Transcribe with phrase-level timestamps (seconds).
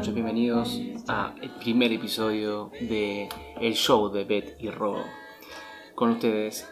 [0.00, 3.28] noches, bienvenidos a el primer episodio de
[3.60, 4.96] El Show de Beth y Ro.
[5.94, 6.66] Con ustedes,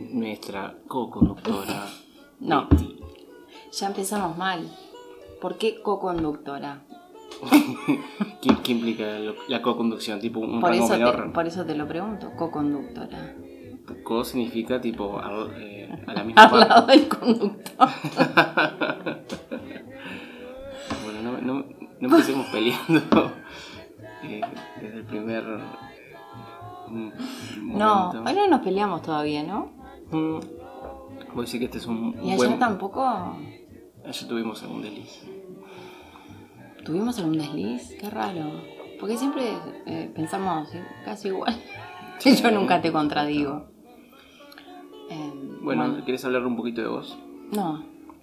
[0.00, 1.86] nuestra co-conductora
[2.40, 2.68] No.
[2.68, 3.00] Betty.
[3.72, 4.68] Ya empezamos mal.
[5.40, 6.82] ¿Por qué co-conductora?
[8.42, 10.20] ¿Qué, qué implica la co-conducción?
[10.20, 13.34] Tipo un Por rango eso, te, por eso te lo pregunto, co-conductora.
[14.02, 17.88] Co significa tipo al- eh, a la misma Al lado del conductor.
[21.02, 21.64] Bueno, no, no,
[22.08, 23.00] no empecemos peleando
[24.24, 24.40] eh,
[24.80, 25.44] desde el primer
[26.88, 27.08] mm,
[27.78, 28.30] No, momento.
[28.30, 29.72] hoy no nos peleamos todavía, ¿no?
[30.10, 30.38] Mm,
[31.34, 32.58] Voy a decir que este es un Y ayer buen...
[32.58, 33.36] tampoco
[34.06, 35.22] Ayer tuvimos algún desliz.
[36.84, 37.96] tuvimos algún desliz.
[37.98, 38.50] Qué raro.
[39.00, 39.44] Porque siempre
[39.86, 41.54] eh, pensamos eh, casi igual.
[42.24, 43.66] Yo nunca te contradigo.
[45.10, 47.18] Eh, Bueno, ¿quieres hablar un poquito de vos?
[47.52, 47.82] no.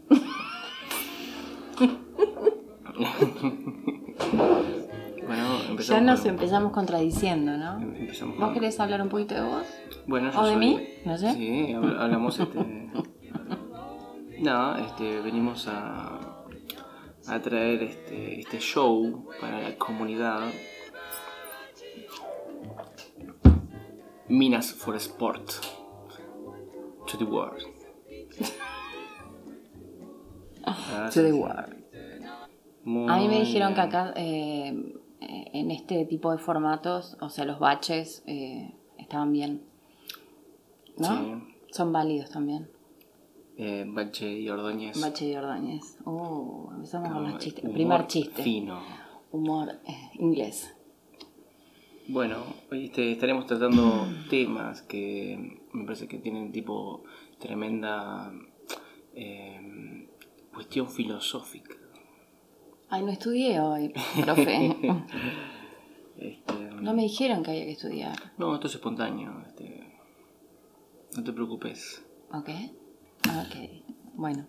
[5.27, 5.87] Bueno, empezamos.
[5.87, 7.79] Ya nos con- empezamos contradiciendo, ¿no?
[7.79, 9.63] empezamos ¿Vos con- querés hablar un poquito de vos?
[10.07, 10.79] Bueno, yo ¿O de mí?
[11.05, 11.33] No sé.
[11.33, 12.59] Sí, habl- hablamos este.
[14.39, 16.43] no, este, venimos a,
[17.27, 20.41] a traer este, este show para la comunidad.
[24.27, 25.51] Minas for Sport.
[27.07, 27.61] To the world.
[30.63, 31.80] Ah, To the world.
[32.83, 37.29] Muy A mí me dijeron que acá, eh, eh, en este tipo de formatos, o
[37.29, 39.61] sea, los baches eh, estaban bien.
[40.97, 41.07] ¿No?
[41.07, 41.55] Sí.
[41.71, 42.69] Son válidos también.
[43.57, 44.99] Eh, Bache y Ordóñez.
[44.99, 45.97] Bache y Ordóñez.
[46.05, 47.63] Uh, empezamos con los chistes.
[47.63, 48.41] humor Primer chiste.
[48.41, 48.81] Fino.
[49.31, 49.79] Humor
[50.15, 50.75] inglés.
[52.07, 52.37] Bueno,
[52.71, 57.03] hoy este, estaremos tratando temas que me parece que tienen tipo
[57.39, 58.33] tremenda
[60.51, 61.80] cuestión filosófica.
[62.91, 64.75] Ay, no estudié hoy, profe.
[66.17, 68.15] Este, no me dijeron que había que estudiar.
[68.37, 69.41] no, esto es espontáneo.
[69.47, 69.97] Este,
[71.15, 72.03] no te preocupes.
[72.33, 72.49] ¿Ok?
[73.27, 73.55] Ok.
[74.15, 74.45] Bueno.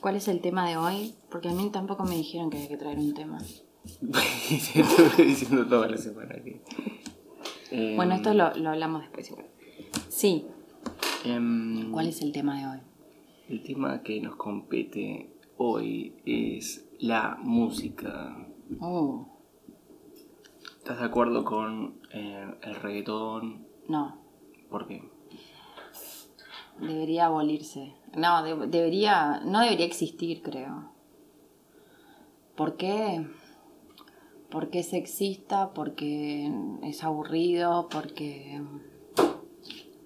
[0.00, 1.14] ¿Cuál es el tema de hoy?
[1.30, 3.38] Porque a mí tampoco me dijeron que había que traer un tema.
[4.50, 6.34] Estuve diciendo toda la semana.
[6.36, 6.60] Eh,
[7.96, 9.46] Bueno, esto lo, lo hablamos después igual.
[10.08, 10.46] Sí.
[11.24, 12.78] em, ¿Cuál es el tema de hoy?
[13.48, 15.31] El tema que nos compete
[15.66, 18.36] hoy es la música.
[18.80, 19.28] Oh,
[20.78, 23.66] ¿Estás de acuerdo con eh, el reggaetón?
[23.88, 24.20] no.
[24.70, 25.02] ¿Por qué?
[26.80, 27.94] Debería abolirse.
[28.16, 30.90] No, de- debería, no debería existir, creo.
[32.56, 33.26] ¿Por qué?
[34.50, 36.50] Porque es sexista, porque
[36.82, 38.62] es aburrido, porque...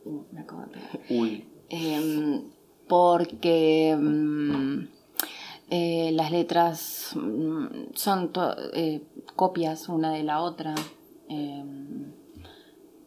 [0.05, 1.01] Uh, me acabo de pegar.
[1.11, 2.51] Uy, Em,
[2.89, 4.89] porque mm,
[5.71, 8.31] eh, las letras mm, son
[8.75, 9.03] eh,
[9.35, 10.75] copias una de la otra.
[11.29, 12.13] Em,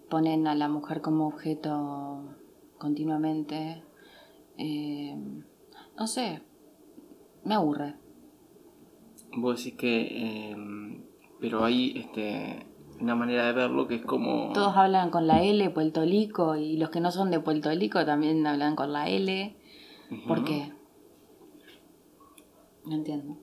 [0.09, 2.35] ponen a la mujer como objeto
[2.77, 3.83] continuamente.
[4.57, 5.43] Em,
[5.97, 6.41] no sé,
[7.43, 7.95] me aburre.
[9.37, 10.01] vos decís que...
[10.11, 10.55] eh,
[11.39, 12.65] pero hay este,
[12.99, 14.51] una manera de verlo que es como...
[14.53, 18.05] Todos hablan con la L, Puerto Rico, y los que no son de Puerto Rico
[18.05, 19.55] también hablan con la L.
[20.27, 20.47] ¿Por Ujú.
[20.47, 20.73] qué?
[22.89, 23.37] No entiendo.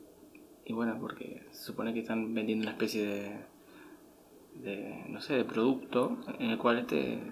[0.65, 3.47] Y bueno, porque se supone que están vendiendo una especie de...
[4.55, 7.23] de no sé, de producto en el cual este...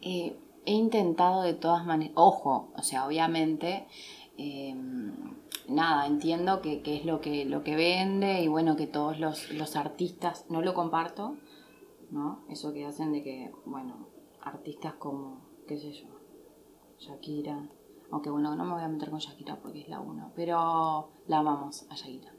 [0.00, 3.88] Eh, he intentado de todas maneras, ojo, o sea, obviamente,
[4.36, 4.76] eh,
[5.68, 9.50] nada, entiendo que, que es lo que, lo que vende y bueno, que todos los,
[9.52, 11.36] los artistas, no lo comparto,
[12.12, 12.44] ¿no?
[12.48, 14.06] Eso que hacen de que, bueno,
[14.40, 16.06] artistas como, qué sé yo,
[16.98, 17.68] Shakira,
[18.10, 21.38] aunque bueno, no me voy a meter con Shakira porque es la uno, pero la
[21.38, 22.32] amamos a Shakira,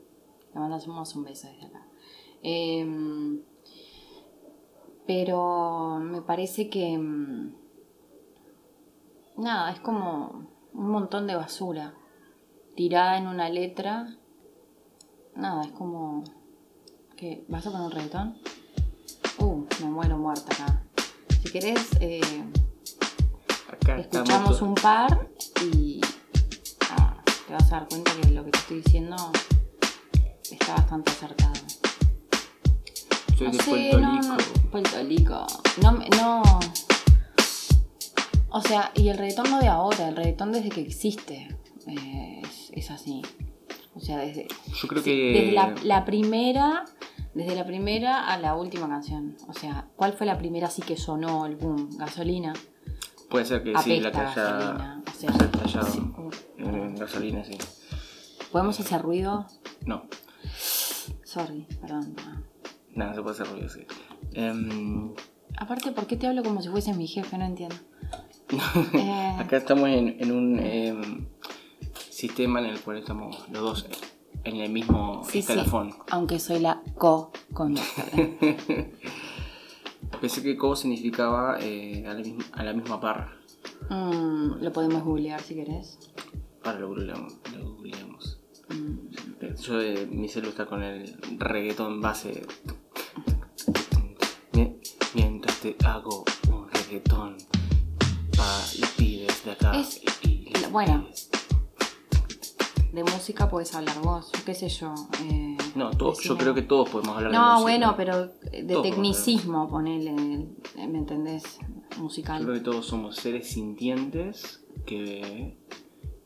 [0.53, 1.85] le mandamos un beso desde acá.
[2.41, 3.41] Em,
[5.05, 7.53] pero me parece que mm,
[9.37, 11.93] nada, es como un montón de basura
[12.75, 14.15] tirada en una letra.
[15.35, 16.23] Nada, es como
[17.15, 18.37] que ¿vas a poner un reggaetón?
[19.39, 20.83] Uh, me muero muerta acá.
[21.41, 22.21] Si querés, eh,
[23.81, 25.29] Acá escuchamos un par
[25.73, 26.01] y
[26.91, 29.15] ah, te vas a dar cuenta que lo que te estoy diciendo
[30.51, 31.53] está bastante acertado.
[33.37, 34.27] Soy No de sé, Puerto no, Rico.
[34.63, 35.47] no, Puerto Rico.
[35.81, 36.41] No, me- no.
[38.51, 41.55] O sea, y el reggaetón no de ahora, el reggaetón desde que existe
[41.87, 43.21] eh, es, es así.
[43.95, 44.47] O sea, desde,
[44.81, 45.39] Yo creo sí, que.
[45.39, 46.85] desde la, la primera,
[47.33, 49.37] desde la primera a la última canción.
[49.47, 51.89] O sea, ¿cuál fue la primera así que sonó el boom?
[51.97, 52.53] Gasolina.
[53.29, 54.33] Puede ser que sí, la que haya.
[54.33, 56.01] gasolina, o sea, haya estallado sí.
[56.57, 57.57] en gasolina, sí.
[58.51, 59.45] ¿Podemos hacer ruido?
[59.85, 60.03] No,
[61.23, 62.15] Sorry, perdón.
[62.95, 63.85] nada, se puede hacer ruido, sí.
[64.33, 65.13] Em,
[65.57, 67.37] Aparte, ¿por qué te hablo como si fuese mi jefe?
[67.37, 67.75] No entiendo.
[68.93, 71.27] Eh, acá estamos en, en un em,
[72.09, 73.85] sistema en el cual estamos los dos
[74.43, 75.53] en el mismo sí, sí,
[76.09, 78.07] aunque soy la co-conductora.
[80.21, 83.37] Pensé que co significaba eh, a, la misma, a la misma par.
[83.89, 85.97] Mm, lo podemos googlear si querés.
[86.63, 87.37] Ahora lo googleamos.
[87.55, 88.39] Lo googleamos.
[88.69, 92.45] Mm, Yo, eh, mi celu está con el reggaetón base.
[94.53, 94.79] Mie-
[95.15, 97.37] Mientras te hago un reggaetón
[98.37, 99.71] pa y pides de acá.
[99.79, 101.07] Es- y- y- bueno.
[102.93, 104.93] De música puedes hablar vos, qué sé yo.
[105.23, 107.61] eh, No, to- yo creo que todos podemos hablar de No, música.
[107.61, 110.11] bueno, pero de Todos, tecnicismo, ponele,
[110.77, 111.59] eh, ¿me entendés?
[111.95, 112.41] Yo Musical.
[112.43, 115.57] creo que todos somos seres sintientes que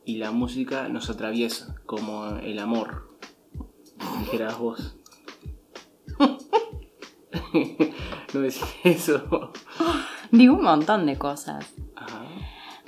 [0.05, 3.17] y la música nos atraviesa como el amor.
[4.19, 4.97] Dijeras vos.
[8.33, 9.51] no decís eso.
[10.31, 11.73] Digo un montón de cosas.
[11.95, 12.22] Ajá.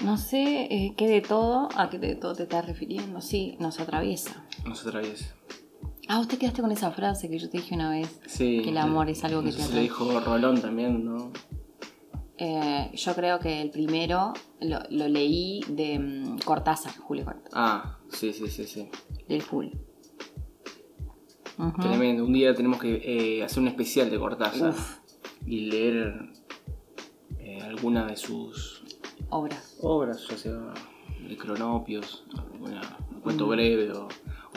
[0.06, 3.22] No sé eh, qué de todo, a qué de todo te estás refiriendo.
[3.22, 4.46] Sí, nos atraviesa.
[4.66, 5.34] Nos atraviesa.
[6.08, 8.20] Ah, te quedaste con esa frase que yo te dije una vez.
[8.28, 8.62] Sí.
[8.64, 9.82] Que el amor es algo que no te atrae.
[9.82, 11.32] dijo Rolón también, ¿no?
[12.38, 17.98] Eh, yo creo que el primero lo, lo leí de mm, Cortázar, Julio Cortázar, Ah,
[18.10, 18.90] sí, sí, sí, sí.
[19.28, 19.68] del Full.
[21.82, 22.26] Tremendo.
[22.26, 24.98] Un día tenemos que eh, hacer un especial de Cortázar Uf.
[25.48, 26.14] y leer
[27.64, 28.84] alguna de sus
[29.30, 29.65] Obras.
[29.82, 30.74] Obras, ya sea
[31.28, 32.82] de cronopios, alguna,
[33.12, 34.08] un cuento breve o,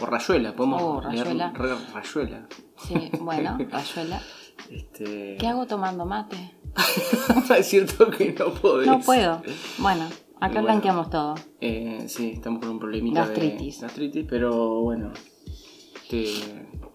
[0.01, 0.55] o Rayuela.
[0.55, 0.85] Podemos Mm.
[0.85, 1.53] Oh, leer Rayuela.
[1.53, 2.47] re- Rayuela.
[2.77, 4.21] Sí, bueno, Rayuela.
[4.71, 5.37] Este...
[5.39, 6.55] ¿Qué hago tomando mate?
[7.59, 8.87] es cierto que no podés.
[8.87, 9.41] No puedo.
[9.79, 10.05] Bueno,
[10.37, 10.63] acá Bueno.
[10.63, 11.35] blanqueamos todo.
[11.61, 13.81] Eh, sí, estamos con un problemita Gastritis.
[13.81, 15.13] de gastritis, pero bueno,
[16.11, 16.27] te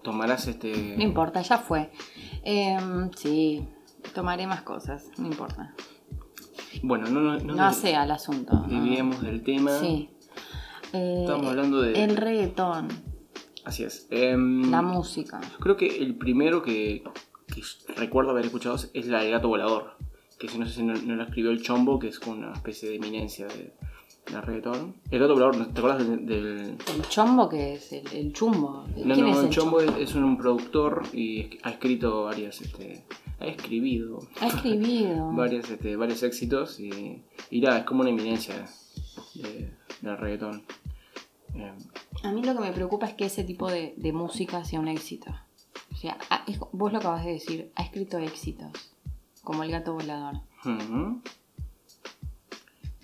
[0.02, 0.94] tomarás este...
[0.96, 1.90] No importa, ya fue.
[2.44, 3.66] Em, sí,
[4.14, 5.74] tomaré más cosas, no importa.
[6.82, 8.54] Bueno, no, no, no, No hace al asunto.
[8.54, 8.66] ¿no?
[8.68, 9.70] desviemos del tema.
[9.78, 10.10] Sí.
[10.92, 12.02] Eh, Estamos hablando de...
[12.04, 12.88] El reggaetón,
[13.64, 14.06] Así es.
[14.10, 15.40] Em, la música.
[15.58, 17.02] Creo que el primero que,
[17.48, 17.62] que
[17.96, 19.96] recuerdo haber escuchado es la del gato volador.
[20.38, 22.90] Que si no sé si no, no lo escribió el Chombo, que es una especie
[22.90, 23.72] de eminencia de,
[24.30, 24.96] de reggaetón.
[25.10, 26.26] El gato volador, ¿te acuerdas del...?
[26.26, 27.90] del- ¿El chombo que es?
[27.92, 28.84] ¿El, el chumbo?
[28.96, 32.60] No, ¿Quién no, es el el Chombo es, es un productor y ha escrito varias...
[32.60, 33.04] Este,
[33.44, 35.30] ha escribido Ha escribido.
[35.32, 38.66] varias, este, varios éxitos y, y nada, es como una eminencia
[39.34, 39.70] de,
[40.02, 40.62] del reggaetón.
[41.54, 41.72] Eh,
[42.22, 44.88] A mí lo que me preocupa es que ese tipo de, de música sea un
[44.88, 45.30] éxito.
[45.92, 48.70] O sea, ha- es- vos lo acabas de decir, ha escrito éxitos,
[49.42, 50.40] como el gato volador.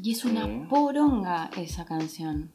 [0.03, 2.51] Y es una poronga esa canción.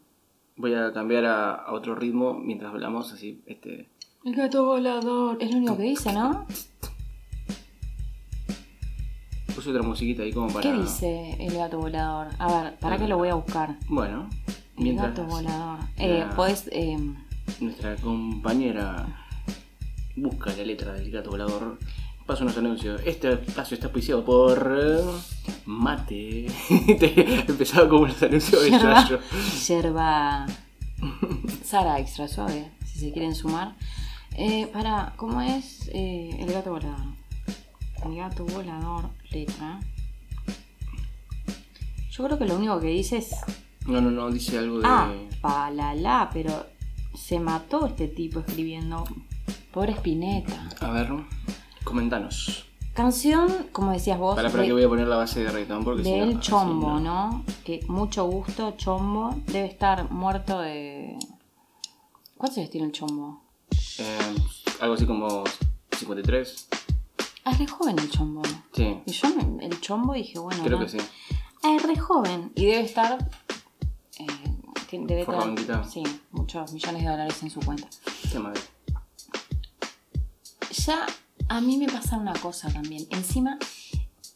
[0.57, 3.87] Voy a cambiar a, a otro ritmo mientras hablamos, así, este...
[4.23, 5.37] El gato volador.
[5.39, 6.47] Es lo único que dice, ¿no?
[9.65, 10.61] Puse otra musiquita ahí como para...
[10.61, 12.27] ¿Qué dice el gato volador?
[12.37, 13.75] A ver, para que lo voy a buscar.
[13.87, 14.29] Bueno,
[14.77, 15.79] El mientras gato volador.
[15.97, 16.99] Eh, podés, eh,
[17.59, 19.07] nuestra compañera
[20.15, 21.79] busca la letra del gato volador,
[22.27, 23.01] paso unos anuncios.
[23.05, 24.71] Este espacio está auspiciado por
[25.65, 26.45] Mate.
[26.99, 29.09] Te- Empezaba como los anuncios de yerba,
[29.67, 30.45] yerba
[31.63, 33.73] Sara extra suave, si se quieren sumar.
[34.37, 37.15] Eh, para, ¿cómo es eh, el gato volador?
[38.05, 39.79] El gato volador, letra.
[42.09, 43.31] Yo creo que lo único que dice es
[43.85, 44.87] No, no, no, dice algo de...
[44.87, 46.65] Ah, palala, pero
[47.13, 49.03] se mató este tipo escribiendo.
[49.73, 50.69] Pobre Spinetta.
[50.79, 51.09] A ver,
[51.83, 52.65] comentanos.
[52.93, 55.83] Canción, como decías vos, Para, para de, que voy a poner la base de reggaetón
[55.83, 57.29] porque si no, del así Chombo, no.
[57.31, 57.45] ¿no?
[57.65, 59.35] Que mucho gusto, Chombo.
[59.47, 61.19] Debe estar muerto de.
[62.37, 63.41] ¿Cuántos años tiene el Chombo?
[63.99, 64.35] Eh,
[64.79, 65.43] algo así como
[65.97, 66.69] 53.
[67.45, 68.41] Ah, es re joven el Chombo.
[68.73, 70.63] Sí, Y yo me- el Chombo dije, bueno.
[70.63, 70.85] creo no.
[70.85, 70.97] que sí.
[71.63, 72.51] Ah, es re joven.
[72.55, 73.17] Y debe estar.
[74.19, 74.25] eh,
[74.91, 75.85] debe tener.
[75.85, 77.87] Sí, muchos millones de dólares en su cuenta.
[78.31, 78.61] Qué madre.
[80.71, 81.05] Ya
[81.49, 83.05] a mí me pasa una cosa también.
[83.09, 83.57] Encima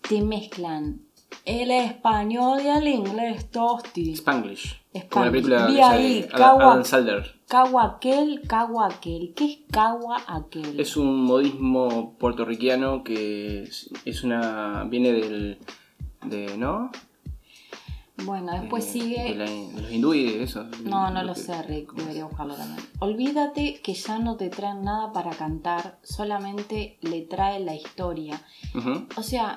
[0.08, 1.02] te mezclan
[1.46, 4.14] el español y el inglés, tosti.
[4.14, 4.82] Spanglish.
[5.10, 5.32] Como la Spanglish.
[5.32, 7.39] película de Adam Sandler.
[7.50, 9.34] Cagua aquel, cagua aquel.
[9.36, 10.80] ¿Qué es cagua aquel?
[10.80, 14.84] Es un modismo puertorriquiano que es, es una.
[14.86, 15.58] viene del.
[16.26, 16.56] de.
[16.58, 16.92] ¿no?
[18.24, 19.24] Bueno, después De- sigue.
[19.24, 20.66] De, la- de los hindúes, eso.
[20.84, 22.86] No, no lo que- sé, Rick, debería buscarlo también.
[23.00, 28.42] Olvídate que ya no te traen nada para cantar, solamente le trae la historia.
[29.18, 29.56] O sea,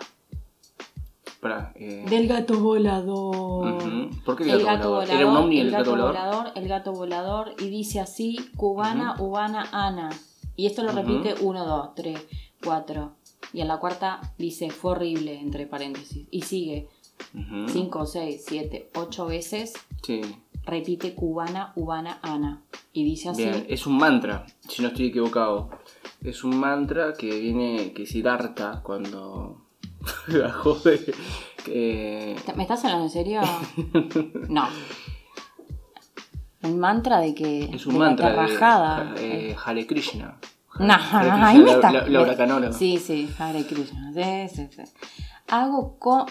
[1.43, 3.83] Pará, eh, del gato volador.
[4.25, 6.15] ¿Por qué El el gato volador, ¿Era un ovni el el gato gato volador?
[6.15, 10.11] volador, el gato volador, y dice así, cubana, ubana, ana.
[10.55, 12.27] Y esto lo repite 1, 2, 3,
[12.65, 13.17] 4.
[13.55, 16.29] Y en la cuarta dice, fue horrible, entre paréntesis.
[16.31, 16.89] Y sigue
[17.35, 17.69] Ujú.
[17.69, 19.73] 5, 6, 7, 8 veces,
[20.05, 20.21] Sí.
[20.65, 22.63] repite cubana, ubana, ana.
[22.93, 25.71] Y dice así, Bien, es un mantra, si no estoy equivocado.
[26.23, 29.62] Es un mantra que viene, que Siddhartha cuando
[31.67, 33.41] ¿me estás hablando en serio?
[34.49, 34.69] no.
[36.63, 37.65] Un mantra de que...
[37.65, 39.15] es un de la mantra de terrajada.
[39.19, 40.39] eh, Hare Krishna.
[40.79, 42.73] No, Hare Krishna, ahí me la- Laura Canora.
[42.73, 44.13] Sí, sí, Hare Krishna.
[44.15, 44.83] Sí, sí, sí.
[45.49, 46.27] Hago co-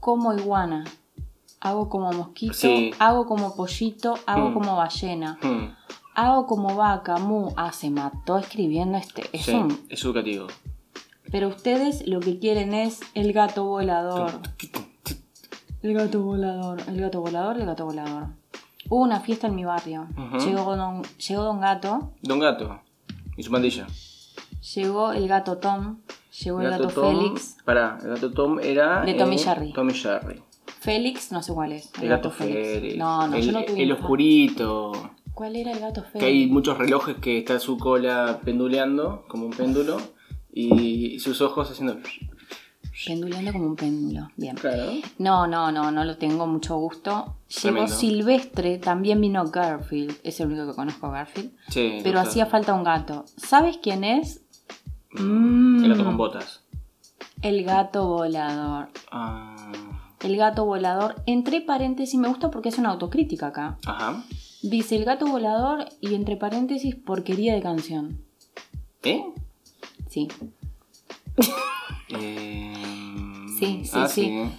[0.00, 0.84] como iguana.
[1.60, 2.54] Hago como mosquito.
[2.54, 2.92] Sí.
[2.98, 4.18] Hago como pollito.
[4.26, 4.54] Hago Mm.
[4.54, 5.38] como ballena.
[5.42, 5.68] Hmm,
[6.14, 7.50] Hago como vaca, mu.
[7.56, 9.28] Ah, se mató escribiendo este.
[9.32, 10.48] Es sí, un- es educativo.
[11.30, 14.40] Pero ustedes lo que quieren es el gato volador.
[15.82, 18.28] El gato volador, el gato volador, el gato volador.
[18.88, 20.06] Hubo una fiesta en mi barrio.
[20.16, 20.38] Ujú.
[20.38, 22.12] llegó, don, llegó Don Gato.
[22.22, 22.80] Don Gato
[23.36, 23.86] y su pandilla.
[24.74, 25.98] Llegó el gato Tom.
[26.42, 27.56] Llegó el gato, Tom, Félix.
[27.64, 29.04] Pará, el gato Tom era.
[29.04, 29.72] De Tom y eh, Jerry.
[29.72, 30.42] Tom y Jerry.
[30.80, 31.90] Félix, no sé cuál es.
[32.00, 32.96] El gato Félix.
[32.96, 34.92] No, no, el, yo no tuve El oscurito.
[35.32, 36.20] ¿Cuál era el gato Félix?
[36.20, 39.98] Que hay muchos relojes que está su cola penduleando, como un péndulo,
[40.56, 41.98] y sus ojos haciendo.
[43.06, 44.28] Penduleando como un péndulo.
[44.36, 44.56] Bien.
[44.56, 44.90] Claro.
[45.18, 47.36] No, no, no, no lo tengo mucho gusto.
[47.62, 47.86] Llegó.
[47.88, 50.16] Silvestre, también vino Garfield.
[50.24, 51.52] Es el único que conozco Garfield.
[51.68, 51.98] Sí.
[52.02, 53.26] Pero hacía falta un gato.
[53.36, 54.40] ¿Sabes quién es?
[55.12, 56.06] mm, El gato Mm.
[56.06, 56.62] con botas.
[57.42, 58.88] El gato volador.
[59.12, 59.70] Ah,
[60.20, 63.76] El gato volador, entre paréntesis, me gusta porque es una autocrítica acá.
[63.84, 64.24] ajá.
[64.62, 68.22] Dice el gato volador y entre paréntesis, porquería de canción.
[69.02, 69.22] ¿Eh?
[70.16, 70.28] Sí.
[72.08, 72.72] Eh,
[73.58, 74.50] Sí, sí, ah, sí.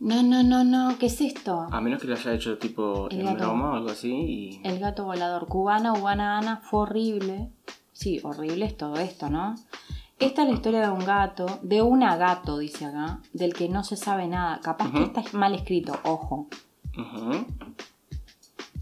[0.00, 1.68] No, no, no, no, ¿qué es esto?
[1.70, 3.38] A menos que lo haya hecho tipo El en gato.
[3.38, 4.10] broma o algo así.
[4.12, 4.60] Y...
[4.64, 7.50] El gato volador cubana, ubana, ana, fue horrible.
[7.92, 9.54] Sí, horrible es todo esto, ¿no?
[10.18, 13.84] Esta es la historia de un gato, de una gato, dice acá, del que no
[13.84, 14.58] se sabe nada.
[14.60, 16.48] Capaz que está mal escrito, ojo.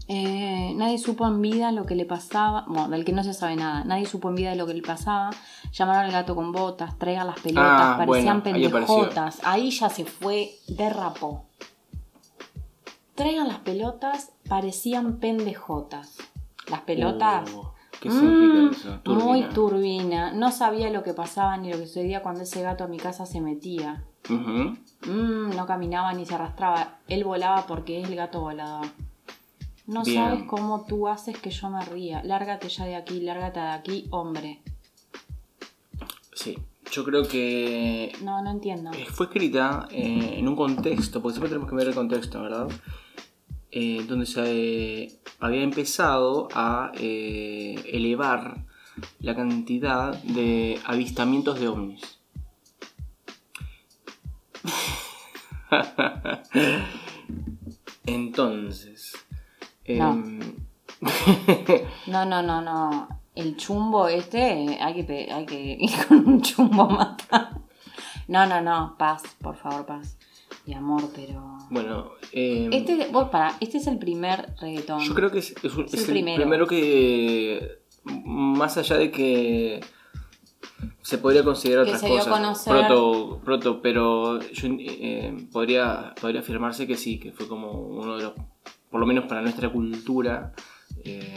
[0.07, 3.55] Eh, nadie supo en vida lo que le pasaba, bueno, del que no se sabe
[3.55, 5.29] nada, nadie supo en vida lo que le pasaba.
[5.71, 9.39] Llamaron al gato con botas, traigan las pelotas, Ah, parecían bueno, pendejotas.
[9.43, 11.45] Ahí ya se fue, derrapó.
[13.15, 16.17] Traigan las pelotas, parecían pendejotas.
[16.69, 17.49] Las pelotas.
[17.55, 18.89] Oh, ¿Qué significa Mm, eso?
[19.05, 19.53] Muy Turbina.
[19.53, 20.31] turbina.
[20.31, 23.25] No sabía lo que pasaba ni lo que sucedía cuando ese gato a mi casa
[23.25, 24.05] se metía.
[24.29, 26.99] Mm, no caminaba ni se arrastraba.
[27.09, 28.87] Él volaba porque es el gato volador.
[29.85, 30.23] No Bien.
[30.23, 32.23] sabes cómo tú haces que yo me ría.
[32.23, 34.61] Lárgate ya de aquí, lárgate de aquí, hombre.
[36.39, 36.57] Sí.
[36.91, 38.91] Yo creo que No, no entiendo.
[38.93, 42.69] Eh, Fue escrita eh, en un contexto, porque siempre tenemos que ver el contexto, ¿verdad?
[43.71, 48.65] Eh, donde se había empezado a eh, elevar
[49.19, 52.19] la cantidad de avistamientos de ovnis.
[58.05, 59.13] Entonces,
[59.87, 60.11] No.
[60.13, 60.39] em,
[62.07, 63.18] No, no, no, no.
[63.39, 67.49] El chumbo este, hay que, hay que ir con un chumbo a matar.
[68.27, 68.95] No, no, no.
[68.97, 70.17] Paz, por favor, paz.
[70.65, 71.57] Mi amor, pero.
[71.69, 74.99] bueno, em, Este, vos, para, este es el primer reggaetón.
[75.01, 76.35] Yo creo que es, Es es el el primero.
[76.41, 76.67] primero.
[76.67, 79.79] que, más allá de que
[81.01, 82.73] se podría considerar Que otras se dio cosas, conocer.
[82.73, 88.23] proto, proto, pero yo eh, podría, podría afirmarse que sí, que fue como uno de
[88.23, 88.33] los,
[88.91, 90.53] por lo menos para nuestra cultura,
[91.03, 91.33] eh,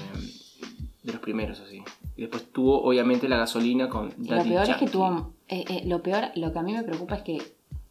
[1.02, 1.82] de los primeros así.
[2.16, 5.32] Y después tuvo obviamente la gasolina con lo peor es que tuvo.
[5.49, 7.42] eh, eh, lo peor, lo que a mí me preocupa es que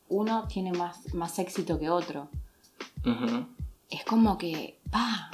[0.09, 2.29] uno tiene más, más éxito que otro.
[3.89, 4.79] Es como que.
[4.91, 5.31] ¡Pa!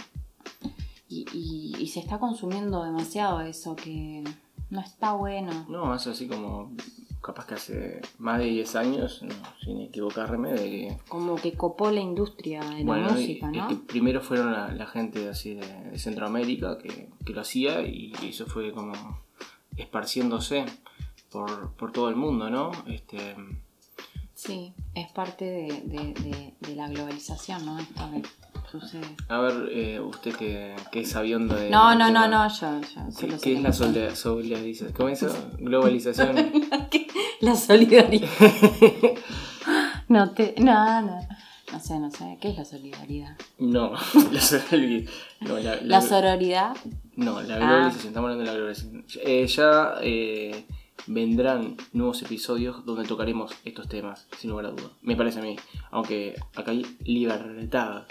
[1.10, 4.24] Y, y- y se está consumiendo demasiado eso, que
[4.70, 5.66] no está bueno.
[5.70, 6.72] No, es así como
[7.22, 9.34] capaz que hace más de 10 años, no,
[9.64, 13.68] sin equivocarme, de que Como que copó la industria de la Bueno, música, ¿no?
[13.86, 18.46] primero fueron la, la gente así de, de Centroamérica que, que lo hacía y eso
[18.46, 18.94] fue como
[19.76, 20.66] esparciéndose
[21.32, 22.72] por, por todo el mundo, ¿no?
[22.88, 23.36] Este,
[24.34, 26.14] Sí, es parte de,
[26.62, 27.80] de- la globalización, ¿no?
[27.80, 28.04] Esto
[28.72, 29.06] sucede.
[29.30, 31.70] A ver, eh, usted que, que es sabiondo de.
[31.70, 34.94] No, no, no, no, yo, yo ¿Qué, es la solida- solidarización?
[34.94, 35.38] ¿Cómo es eso?
[35.60, 36.36] Globalización.
[37.42, 38.28] La solidaridad.
[40.08, 40.56] No te.
[40.58, 41.20] No, no.
[41.72, 42.38] No sé, no sé.
[42.40, 43.36] ¿Qué es la solidaridad?
[43.60, 43.92] no,
[44.32, 45.12] la solidaridad.
[45.42, 46.78] No, la, la- La sororidad.
[47.18, 47.60] no, la Ah.
[47.60, 48.08] globalización.
[48.08, 49.06] Estamos hablando de la globalización.
[49.26, 50.66] Eh, ya eh,
[51.08, 54.92] vendrán nuevos episodios donde tocaremos estos temas, sin lugar a dudas.
[55.02, 55.58] Me parece a mí.
[55.92, 58.04] Aunque acá hay libertad.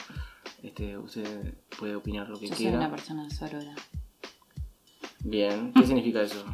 [0.66, 2.78] Este, usted puede opinar lo que Yo soy quiera.
[2.78, 3.75] una persona sorora.
[5.20, 6.44] Bien, ¿qué significa eso?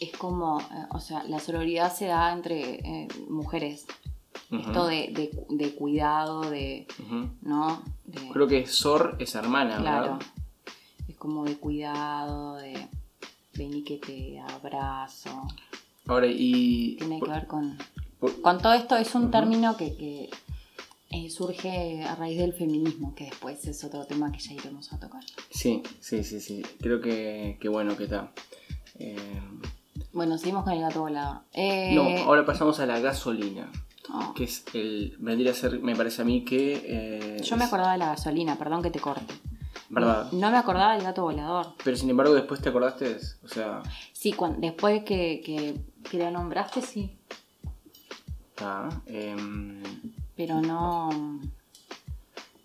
[0.00, 3.86] Es como, eh, o sea, la sororidad se da entre eh, mujeres.
[4.50, 6.86] Esto de, de, de cuidado, de.
[7.42, 7.82] ¿No?
[8.04, 10.12] De, Creo que Sor es hermana, Claro.
[10.12, 10.26] ¿verdad?
[11.08, 12.88] Es como de cuidado, de
[13.54, 15.30] vení que te abrazo.
[16.06, 16.96] Ahora, y.
[16.96, 17.78] Tiene por- que ver con.
[18.20, 20.30] por- Con todo esto es un término que, que,
[21.10, 24.98] eh, surge a raíz del feminismo, que después es otro tema que ya iremos a
[25.00, 25.22] tocar.
[25.50, 26.62] Sí, sí, sí, sí.
[26.80, 28.32] Creo que, que bueno que está.
[28.98, 29.16] Eh,
[30.12, 31.40] Bueno, seguimos con el gato volador.
[31.52, 33.70] Eh, No, ahora pasamos a la gasolina.
[34.12, 35.16] oh, Que es el.
[35.18, 37.36] Vendría a ser, me parece a mí que.
[37.42, 39.34] yo me acordaba de la gasolina, perdón que te corte.
[39.90, 40.30] ¿Verdad?
[40.32, 41.68] No me acordaba del gato volador.
[41.82, 43.16] Pero sin embargo, después te acordaste.
[43.42, 43.82] O sea.
[44.12, 47.16] Sí, cuan- después que, que, que lo nombraste, sí.
[48.50, 48.88] Está.
[49.06, 49.82] em,
[50.38, 51.10] Pero no.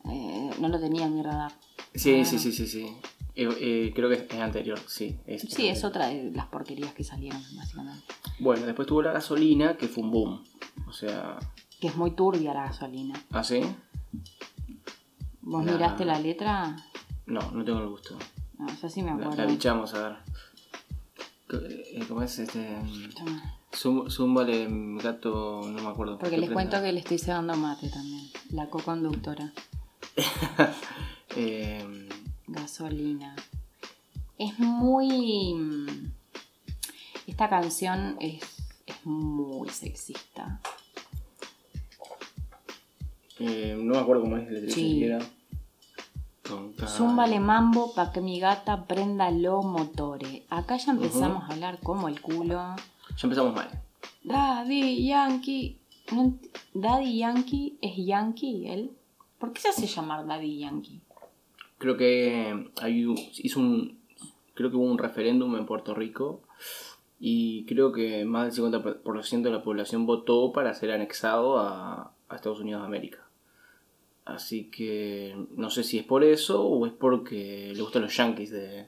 [0.09, 1.51] eh, no lo tenía en mi radar.
[1.93, 2.25] sí, Ah.
[2.25, 2.95] sí, sí, sí, sí.
[3.35, 5.17] Eh, eh, creo que es anterior, sí.
[5.25, 8.03] Es Sí, es otra de las porquerías que salieron, básicamente.
[8.39, 10.43] Bueno, después tuvo la gasolina, que fue un boom.
[10.87, 11.37] O sea.
[11.81, 13.15] Que es muy turbia la gasolina.
[13.31, 13.61] ¿Ah, sí?
[15.41, 16.77] ¿Vos La- miraste la letra?
[17.25, 18.17] No, no tengo el gusto.
[18.59, 19.35] No, yo sí me La, acuerdo.
[19.37, 20.17] la bichamos, a ver.
[22.07, 22.77] ¿Cómo es este?
[23.17, 23.57] Toma.
[23.73, 24.67] Zúmbale
[25.01, 26.17] gato, no me acuerdo.
[26.19, 28.29] Porque ¿Qué les cuento que le estoy cebando mate también.
[28.51, 29.51] La co-conductora.
[31.35, 32.07] Eh,
[32.45, 33.35] Gasolina.
[34.37, 35.55] Es muy.
[35.55, 36.11] mm,
[37.25, 38.43] Esta canción es,
[38.85, 40.59] es muy sexista.
[43.39, 45.09] eh, no me acuerdo cómo es letra Sí.
[46.87, 50.43] Zúmbale mambo pa' que mi gata prenda los motores.
[50.51, 52.75] Acá ya empezamos a hablar como el culo.
[53.17, 53.69] Ya empezamos mal.
[54.23, 55.77] Daddy Yankee.
[56.11, 56.37] No
[56.73, 58.91] Daddy Yankee es Yankee, él.
[59.39, 61.01] ¿Por qué se hace llamar Daddy Yankee?
[61.77, 63.99] Creo que hay un- hizo un.
[64.53, 66.41] Creo que hubo un referéndum en Puerto Rico.
[67.19, 72.35] Y creo que más del 50% de la población votó para ser anexado a, a
[72.35, 73.19] Estados Unidos de América.
[74.25, 78.51] Así que no sé si es por eso o es porque le gustan los Yankees
[78.51, 78.87] de.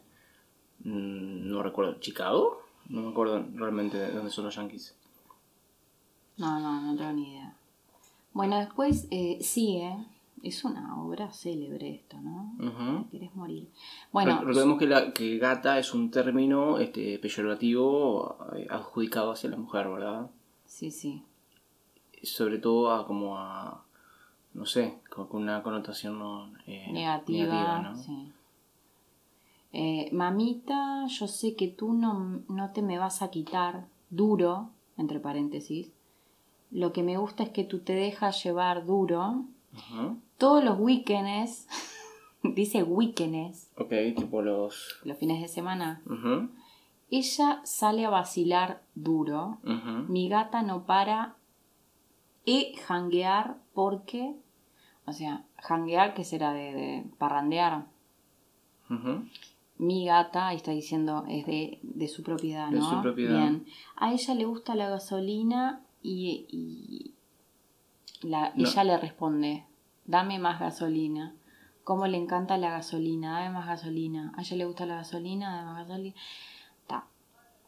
[0.83, 2.61] mm, No recuerdo, ¿Chicago?
[2.89, 4.95] No me acuerdo realmente de dónde son los Yankees.
[6.37, 7.55] No, no, no tengo ni idea.
[8.33, 9.95] Bueno, después eh, sigue.
[10.43, 12.53] Es una obra célebre esto, ¿no?
[13.09, 13.67] Te querés morir.
[14.11, 19.49] Bueno, Re- Recordemos que, la, que gata es un término este, peyorativo eh, adjudicado hacia
[19.49, 20.29] la mujer, ¿verdad?
[20.67, 21.23] sí, sí.
[22.21, 23.83] Sobre todo a como a.
[24.53, 27.81] No sé, con, una connotación no, eh, Negativa.
[27.81, 27.97] ¿no?
[27.97, 28.31] sí.
[29.77, 35.19] Eh, mamita, yo sé que tú no, no te me vas a quitar duro, entre
[35.19, 35.91] paréntesis.
[36.71, 39.43] Lo que me gusta es que tú te dejas llevar duro.
[40.37, 41.67] Todos los weekends,
[42.43, 45.01] dice weekends, Ok, tipo los.
[45.03, 46.01] los fines de semana,
[47.11, 49.57] ella sale a vacilar duro.
[50.07, 51.35] Mi gata no para
[52.45, 54.35] y janguear porque,
[55.05, 57.87] o sea, janguear que será de, de parrandear.
[59.77, 62.89] Mi gata, está diciendo, es de, de su propiedad, De ¿no?
[62.89, 63.37] su propiedad.
[63.37, 63.65] Bien.
[63.97, 68.65] A ella le gusta la gasolina y, y la- No.
[68.67, 69.65] ella le responde,
[70.05, 71.35] dame más gasolina.
[71.83, 73.33] ¿Cómo le encanta la gasolina?
[73.39, 74.31] Dame más gasolina.
[74.37, 76.15] A ella le gusta la gasolina, dame más gasolina.
[76.87, 77.07] Ta.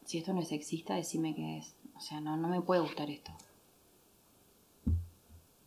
[0.06, 1.76] Si esto no es sexista, decime qué es.
[1.96, 3.32] O sea, no, no me puede gustar esto.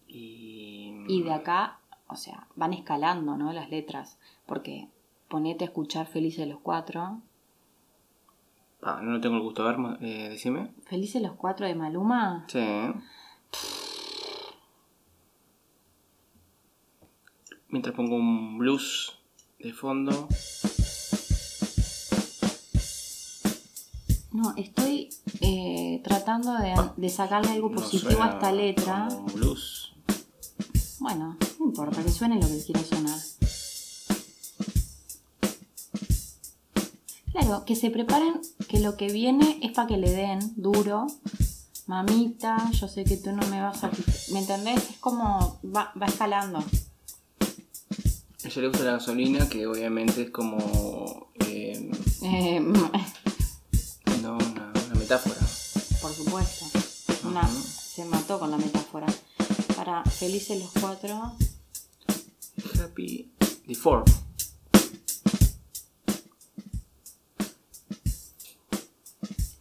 [0.08, 1.04] Y.
[1.08, 3.52] Y de acá, o sea, van escalando, ¿no?
[3.52, 4.18] Las letras.
[4.46, 4.88] Porque
[5.30, 7.22] ponete a escuchar Felices los Cuatro.
[8.82, 10.72] Ah, no tengo el gusto de ver, eh, decime.
[10.86, 12.44] Felices los Cuatro de Maluma.
[12.48, 12.58] Sí.
[17.68, 19.16] Mientras pongo un blues
[19.60, 20.28] de fondo.
[24.32, 29.06] No, estoy eh, tratando de, de sacarle algo positivo a esta letra.
[29.08, 29.92] como un blues.
[30.98, 33.39] Bueno, no importa, que suene lo que quiera sonar.
[37.32, 41.06] Claro, que se preparen que lo que viene es para que le den duro,
[41.86, 43.90] mamita, yo sé que tú no me vas a.
[44.32, 44.90] ¿Me entendés?
[44.90, 46.58] Es como va, va escalando.
[46.58, 51.28] A ella le gusta la gasolina, que obviamente es como.
[51.46, 51.90] eh,
[52.22, 52.60] Eh,
[54.22, 55.36] no, una, una metáfora.
[56.02, 56.66] por supuesto.
[57.28, 59.06] Una, se mató con la metáfora.
[59.76, 61.32] Para felices los cuatro.
[62.82, 63.30] Happy
[63.66, 64.04] Deform.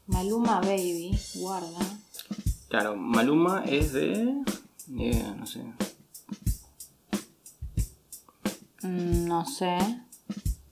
[0.10, 1.80] Maluma Baby, guarda.
[2.68, 4.44] Claro, Maluma es de.
[4.88, 5.64] Idea, no sé.
[8.82, 9.78] Mm, no sé.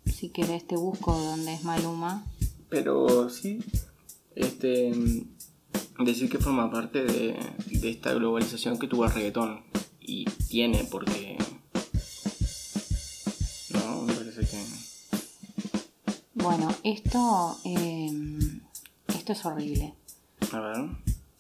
[0.06, 2.26] Si querés te busco dónde es Maluma.
[2.69, 3.60] Pero sí,
[4.36, 4.91] este.
[6.00, 9.62] Decir que forma parte de, de esta globalización que tuvo el reggaetón.
[10.02, 11.38] Y tiene, porque.
[13.69, 14.65] No, me parece que.
[16.34, 18.10] Bueno, esto, eh,
[19.28, 19.94] esto es horrible.
[20.54, 20.90] A ver.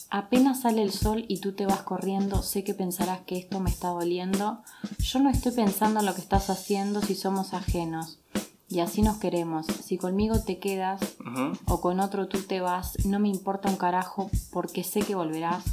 [0.09, 3.69] Apenas sale el sol y tú te vas corriendo, sé que pensarás que esto me
[3.69, 4.61] está doliendo.
[4.99, 8.19] Yo no estoy pensando en lo que estás haciendo si somos ajenos.
[8.69, 9.65] Y así nos queremos.
[9.67, 10.99] Si conmigo te quedas
[11.65, 15.63] o con otro tú te vas, no me importa un carajo porque sé que volverás.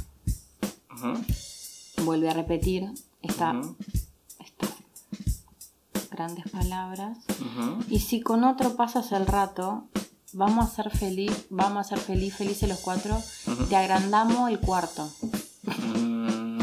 [0.93, 3.75] ujú, Vuelve a repetir esta, ujú,
[4.39, 4.69] estas
[6.11, 7.17] grandes palabras.
[7.89, 9.83] Y si con otro pasas el rato,
[10.35, 13.21] vamos a ser feliz, vamos a ser feliz, felices los cuatro,
[13.69, 15.09] te agrandamos el cuarto.
[15.63, 16.59] Mm,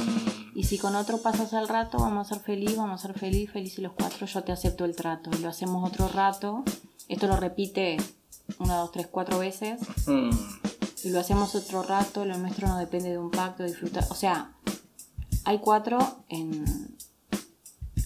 [0.54, 3.50] Y si con otro pasas el rato, vamos a ser feliz, vamos a ser feliz,
[3.50, 5.30] felices los cuatro, yo te acepto el trato.
[5.36, 6.62] Y lo hacemos otro rato.
[7.08, 7.96] Esto lo repite
[8.58, 9.80] una, dos, tres, cuatro veces.
[10.06, 10.30] mm.
[11.04, 14.04] Y lo hacemos otro rato, lo nuestro no depende de un pacto, disfrutar.
[14.10, 14.52] O sea,
[15.44, 16.64] hay cuatro en,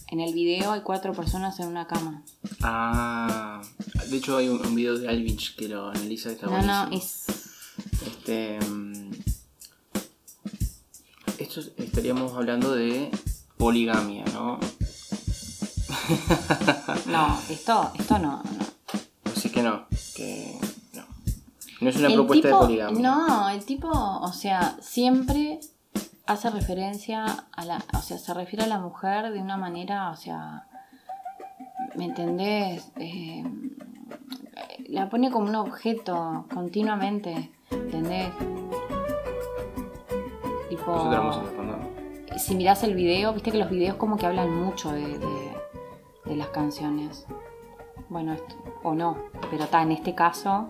[0.07, 2.23] en el video, hay cuatro personas en una cama.
[2.63, 3.61] Ah,
[4.09, 6.85] de hecho hay un, un video de Alvinch que lo analiza, está No, buenísimo.
[6.85, 7.25] no, es.
[8.05, 9.11] Este, mm,
[11.39, 13.11] esto es- estaríamos hablando de
[13.57, 14.59] poligamia, ¿no?
[17.07, 19.31] No, esto, esto no, no.
[19.35, 20.57] Así que no, que
[20.93, 21.03] no.
[21.81, 23.01] No es una El propuesta tipo- de poligamia.
[23.01, 25.59] No, el tipo, o sea, siempre
[26.25, 30.15] hace referencia a la, o sea, se refiere a la mujer de una manera, o
[30.17, 30.67] sea,
[31.95, 32.83] ¿me entendés?
[32.97, 33.43] Eh,
[34.87, 38.31] la pone como un objeto continuamente, ¿entendés?
[40.69, 41.09] Tipo,
[42.37, 45.57] si mirás el video, viste que los videos como que hablan mucho de, de-
[46.25, 47.25] de las canciones.
[48.09, 49.17] Bueno, esto- o no,
[49.49, 50.67] pero está, en este caso,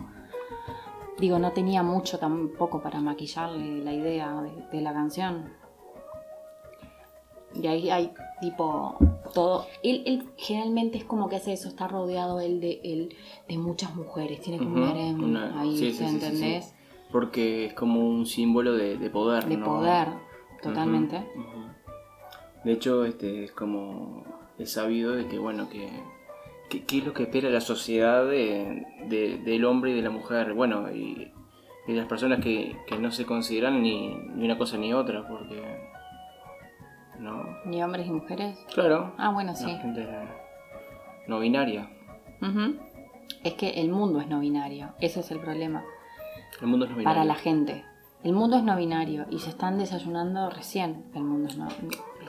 [1.20, 5.52] digo, no tenía mucho tampoco para maquillarle la idea de, de la canción.
[7.56, 8.98] Y ahí hay tipo
[9.34, 9.66] todo.
[9.84, 13.16] Él, él generalmente es como que hace eso, está rodeado él de, él
[13.48, 16.66] de muchas mujeres, tiene como Ujú, harem una- ahí, sí, ¿entendés?
[16.66, 16.74] sí.
[17.12, 19.66] Porque es como un símbolo de, de poder, De ¿no?
[19.66, 20.10] poder,
[20.62, 21.26] totalmente.
[22.64, 24.24] De hecho, este es como
[24.58, 25.88] es sabido de que bueno que
[26.70, 30.10] que- qué es lo que espera la sociedad de, de- del hombre y de la
[30.10, 31.32] mujer, bueno y,
[31.88, 35.26] y de las personas que, que no se consideran ni, ni una cosa ni otra,
[35.30, 35.62] porque
[37.20, 38.58] no, Ni hombres y mujeres.
[38.74, 39.76] claro, Ah, bueno, la sí.
[39.82, 40.08] gente
[41.28, 41.90] no binaria.
[43.44, 45.84] Es que el mundo es no binario, ese es el problema.
[46.62, 47.16] el mundo es no binario.
[47.20, 47.84] Para la gente.
[48.24, 51.06] El mundo es no binario y se están desayunando recién.
[51.14, 51.76] El mundo es no, es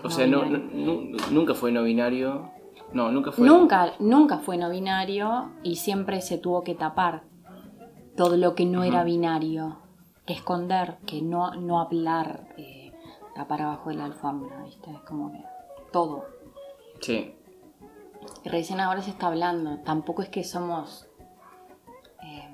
[0.05, 0.69] o sea, no, binario.
[0.73, 2.51] no- nu- nunca fue no binario,
[2.93, 3.47] no, nunca fue.
[3.47, 7.23] Nunca, nunca fue no binario y siempre se tuvo que tapar
[8.17, 9.79] todo lo que no era binario,
[10.27, 12.78] que esconder, que no, no hablar, eh,
[13.39, 14.91] tapar abajo de la alfombra, ¿viste?
[14.91, 15.39] Es como que
[15.93, 16.27] todo.
[17.01, 17.33] Sí,
[18.45, 19.79] Y recién ahora se está hablando.
[19.85, 21.07] Tampoco es que somos
[22.25, 22.49] eh,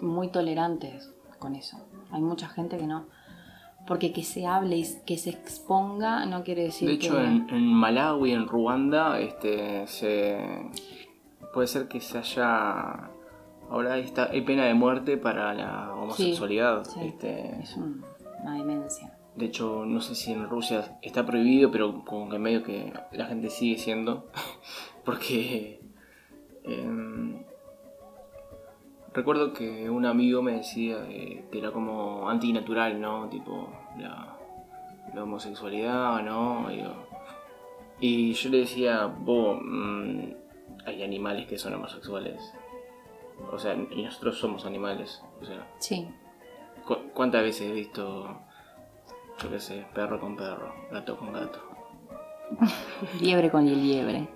[0.00, 1.78] muy tolerantes con eso.
[2.10, 3.06] Hay mucha gente que no.
[3.86, 7.24] Porque que se hable y que se exponga no quiere decir De hecho, que...
[7.24, 10.70] en, en Malawi, en Ruanda, este, se
[11.54, 13.08] puede ser que se haya
[13.70, 16.84] ahora está, hay pena de muerte para la homosexualidad.
[16.84, 18.04] Sí, Este, Es un-
[18.42, 19.15] una demencia.
[19.36, 23.26] De hecho, no sé si en Rusia está prohibido, pero como que medio que la
[23.26, 24.28] gente sigue siendo,
[25.04, 25.80] porque
[26.64, 27.42] em,
[29.12, 33.28] recuerdo que un amigo me decía eh, que era como antinatural, ¿no?
[33.28, 34.36] Tipo la,
[35.14, 36.66] la homosexualidad, ¿no?
[36.72, 36.82] Y,
[38.00, 40.20] y yo le decía, vos, mm,
[40.86, 42.40] hay animales que son homosexuales.
[43.52, 45.22] O sea, y nosotros somos animales.
[45.40, 46.08] O sea, Sí.
[46.86, 48.40] ¿cu- ¿cuántas veces he visto,
[49.42, 51.58] yo qué sé, perro con perro, gato con gato?
[53.20, 54.28] Liebre con liebre.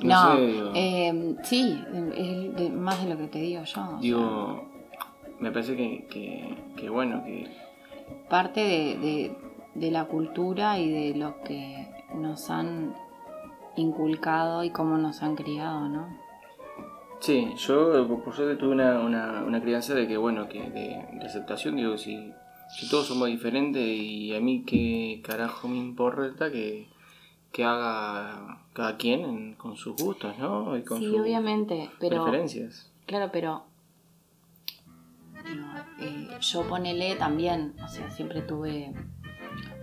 [0.00, 1.84] No No, sé, eh, sí,
[2.16, 3.66] es de- más de lo que te digo yo.
[3.66, 4.64] sea, Digo,
[5.38, 7.48] me parece que, que, que bueno, que
[8.28, 9.36] Parte de, de-
[9.74, 12.94] de la cultura y de lo que nos han
[13.76, 16.08] inculcado y cómo nos han criado, ¿no?
[17.20, 21.06] Sí, yo por por suerte tuve una, una, una crianza de que, bueno, que de,
[21.18, 22.32] de aceptación, digo, si,
[22.76, 26.86] si todos somos diferentes y a mí qué carajo me importa que,
[27.52, 30.76] que haga cada quien en- con sus gustos, ¿no?
[30.76, 32.24] Y con Sí, sus obviamente, pero...
[32.24, 32.90] preferencias.
[33.06, 33.64] Claro, pero
[35.46, 35.66] digo,
[36.00, 38.92] eh, yo ponele también, o sea, siempre tuve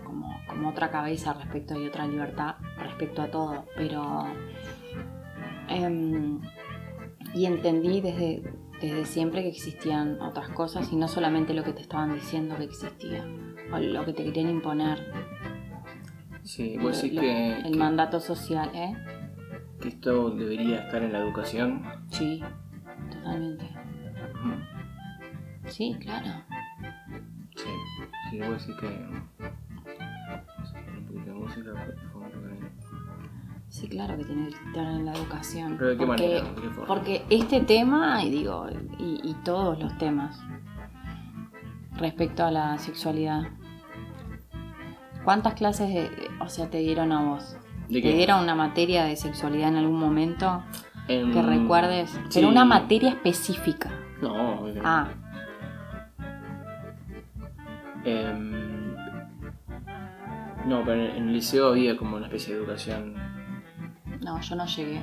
[0.04, 4.26] como, como otra cabeza respecto y otra libertad respecto a todo, pero
[5.70, 6.40] em,
[7.34, 8.44] y entendí desde,
[8.82, 12.63] desde siempre que existían otras cosas y no solamente lo que te estaban diciendo que
[12.65, 13.24] existía
[13.72, 15.12] o lo que te querían imponer,
[16.44, 18.96] Sí, vos decís lo- que, el que- mandato social, ¿eh?
[19.80, 21.84] que esto debería estar en la educación.
[22.10, 22.44] Sí,
[23.12, 23.70] totalmente.
[25.67, 26.28] Sí, claro.
[27.56, 27.70] Sí,
[28.30, 28.88] sí, vos decís que...
[30.98, 32.11] Un poquito de música, porque-
[33.82, 35.76] Sí, claro que tiene que estar en la educación.
[35.80, 36.50] Pero ¿de qué porque, manera?
[36.54, 36.86] ¿De qué forma?
[36.86, 38.67] porque este tema, y digo,
[39.00, 40.39] y, y todos los temas
[41.98, 43.48] respecto a la sexualidad,
[45.24, 47.58] ¿cuántas clases, de- o sea, te dieron a vos?
[47.89, 50.63] ¿De ¿Te dieron una materia de sexualidad en algún momento
[51.08, 52.12] En- que recuerdes?
[52.12, 52.20] sí.
[52.36, 53.89] Pero una materia específica.
[54.22, 54.63] No.
[54.84, 55.08] Ah,
[58.04, 58.96] Em,
[60.65, 63.13] no, pero en el liceo había como una especie de educación.
[64.22, 65.02] No, yo no llegué.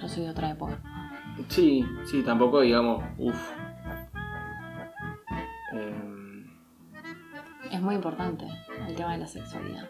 [0.00, 0.78] Yo soy de otra época.
[1.48, 3.50] Sí, sí, tampoco digamos, uff.
[5.72, 6.46] Em,
[7.72, 8.46] Es muy importante
[8.88, 9.88] el tema de la sexualidad.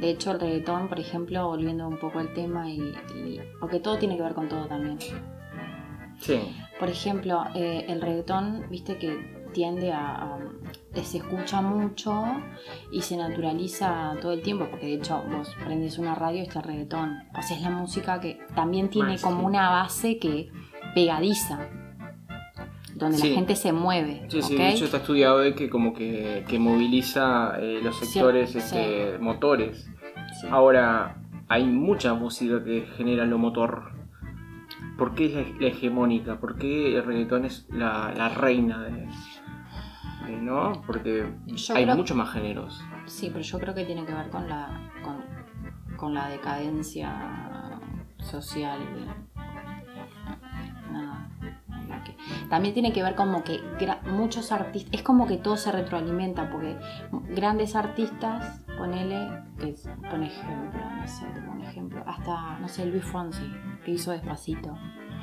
[0.00, 2.80] De hecho, el reggaetón, por ejemplo, volviendo un poco al tema, y,
[3.14, 4.98] y- porque todo tiene que ver con todo también.
[6.18, 6.40] Sí,
[6.78, 10.38] Por ejemplo, eh, el reggaetón, viste que tiende a, a-
[11.02, 12.24] se escucha mucho
[12.90, 16.60] y se naturaliza todo el tiempo, porque de hecho vos prendes una radio y está
[16.60, 17.18] el reggaetón.
[17.36, 19.46] O sea, es la música que también tiene como sí.
[19.46, 20.50] una base que
[20.94, 21.60] pegadiza,
[22.94, 23.30] donde Sí.
[23.30, 24.26] la gente se mueve.
[24.28, 24.54] sí, sí.
[24.56, 28.58] De hecho está estudiado de que como que, que moviliza eh, los sectores sí.
[28.58, 29.88] este, motores.
[30.50, 31.16] Ahora,
[31.48, 33.92] hay mucha música que genera lo motor.
[34.98, 36.38] ¿Por qué es la, hegemónica?
[36.38, 39.08] ¿Por qué el reggaetón es la, la reina de, de-
[40.30, 40.72] ¿No?
[40.86, 42.82] Porque Yo hay creo- muchos más géneros.
[43.06, 47.78] Sí, pero yo creo que tiene que ver con la con, con la decadencia
[48.18, 48.78] social.
[50.90, 51.28] Nada.
[52.48, 53.60] También tiene que ver como que
[54.10, 56.76] muchos artistas, es como que todo se retroalimenta, porque
[57.30, 59.74] grandes artistas, ponele, que
[60.10, 63.50] pon ejemplo, no sé, te pongo un ejemplo, hasta, no sé, Luis Fonsi,
[63.84, 64.72] que hizo Despacito.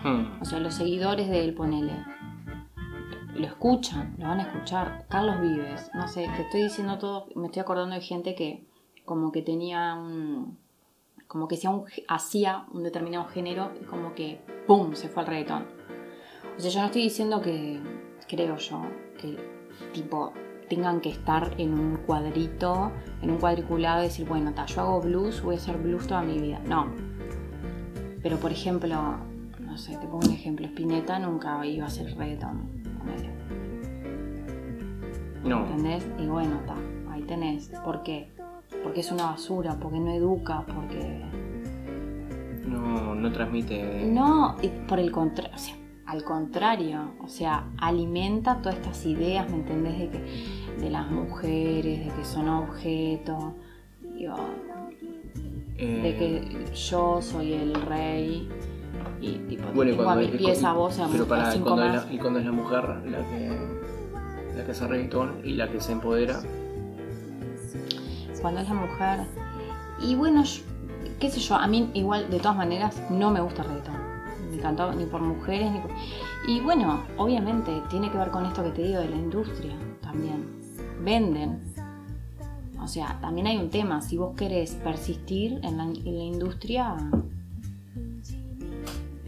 [0.03, 0.41] Hmm.
[0.41, 1.93] O sea, los seguidores de él, ponele.
[3.39, 5.05] Lo escuchan, lo van a escuchar.
[5.07, 8.65] Carlos Vives, no sé, te estoy diciendo todo, me estoy acordando de gente que
[9.05, 10.57] como que tenía un...
[11.25, 14.93] Como que hacía un, hacía un determinado género y como que ¡pum!
[14.93, 15.67] se fue al reggaetón.
[16.57, 17.79] O sea, yo no estoy diciendo que,
[18.27, 18.81] creo yo,
[19.17, 19.37] que
[19.93, 20.33] tipo
[20.67, 24.99] tengan que estar en un cuadrito, en un cuadriculado y decir, bueno, ta, yo hago
[24.99, 26.59] blues, voy a hacer blues toda mi vida.
[26.65, 26.87] No,
[28.21, 29.17] pero por ejemplo,
[29.61, 32.78] no sé, te pongo un ejemplo, Spinetta nunca iba a hacer reggaetón.
[35.43, 36.05] No, ¿Entendés?
[36.19, 36.75] Y bueno, está,
[37.11, 37.71] ahí tenés.
[37.83, 38.31] ¿Por qué?
[38.83, 41.23] Porque es una basura, porque no educa, porque...
[42.65, 44.05] no, no transmite.
[44.05, 49.49] No, y por el contrario, o sea, al contrario, o sea, alimenta todas estas ideas,
[49.49, 49.99] ¿me entendés?
[49.99, 53.53] De que de las mujeres, de que son objetos,
[54.01, 54.35] digo,
[55.77, 58.49] eh, de que yo soy el rey
[59.21, 62.17] y tipo bueno, tengo a pies a vos pero para, cinco cuando, es la, y
[62.17, 63.59] cuando es la mujer la que,
[64.55, 66.39] la que hace reggaetón y la que se empodera.
[68.41, 69.19] cuando es la mujer.
[70.01, 70.61] Y bueno, yo-
[71.19, 73.95] qué sé yo, a mí igual de todas maneras no me gusta el reggaetón.
[74.51, 75.91] Ni cantado ni por mujeres ni por...
[76.47, 80.45] Y bueno, obviamente tiene que ver con esto que te digo de la industria también.
[81.03, 81.61] Venden.
[82.81, 86.95] O sea, también hay un tema, si vos querés persistir en la, en la industria,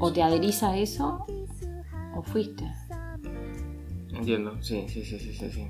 [0.01, 1.25] o te adherís a eso,
[2.15, 2.65] o fuiste.
[4.11, 5.49] Entiendo, sí, sí, sí, sí, sí.
[5.51, 5.67] sí.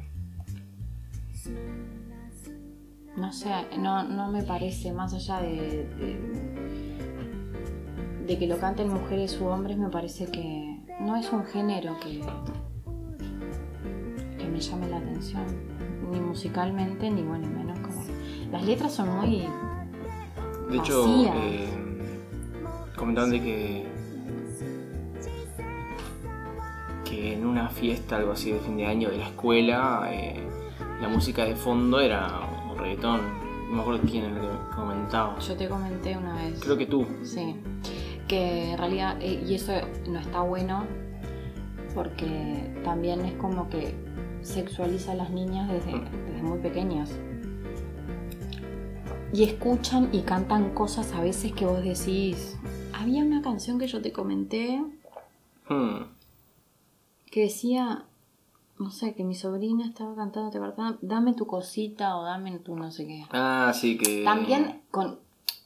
[3.18, 6.18] No sé, no, no me parece, más allá de, de,
[8.26, 12.22] de que lo canten mujeres u hombres, me parece que no es un género que,
[14.38, 15.44] que me llame la atención,
[16.10, 18.02] ni musicalmente, ni bueno, menos como...
[18.50, 19.46] Las letras son muy...
[20.70, 21.68] De hecho, eh,
[22.96, 23.91] comentaban de que,
[27.52, 30.40] una fiesta, algo así de fin de año de la escuela, eh,
[31.02, 33.22] la música de fondo era un reggaetón.
[33.70, 35.40] No me acuerdo quién era que comentaba.
[35.40, 36.60] Yo te comenté una vez.
[36.60, 37.06] Creo que tú.
[37.24, 37.56] Sí.
[38.28, 39.74] Que en realidad, eh, y eso
[40.08, 40.86] no está bueno,
[41.94, 43.94] porque también es como que
[44.42, 47.12] sexualiza a las niñas desde, desde muy pequeñas.
[49.34, 52.58] Y escuchan y cantan cosas a veces que vos decís.
[52.94, 54.84] Había una canción que yo te comenté
[55.72, 56.04] Hmm.
[57.32, 58.06] Que decía,
[58.78, 60.60] no sé, que mi sobrina estaba cantando, te
[61.02, 63.24] dame tu cosita o dame tu no sé qué.
[63.32, 64.24] Ah, sí, que.
[64.24, 65.20] También con,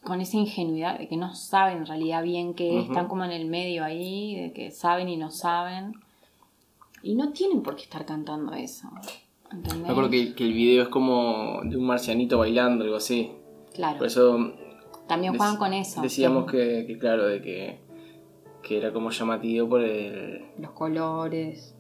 [0.04, 2.92] con esa ingenuidad de que no saben en realidad bien qué Ujú.
[2.92, 5.94] están como en el medio ahí, de que saben y no saben.
[7.02, 8.90] Y no tienen por qué estar cantando eso.
[9.52, 9.84] ¿Entendés?
[9.84, 13.32] Me acuerdo que, que el video es como de un marcianito bailando, algo así.
[13.74, 14.54] Claro, Por eso
[15.08, 16.02] también juegan con eso.
[16.02, 17.80] Decíamos que, que, claro, de que,
[18.66, 20.42] que era como llamativo por el.
[20.58, 21.76] Los colores.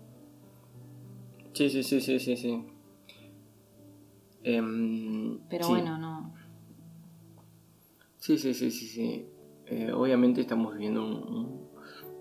[1.54, 2.64] Sí, sí, sí, sí, sí, sí.
[4.44, 5.72] Em, Pero sí.
[5.72, 6.34] bueno, no.
[8.20, 9.26] Sí, sí, sí, sí, sí.
[9.68, 11.66] Eh, obviamente estamos viviendo un,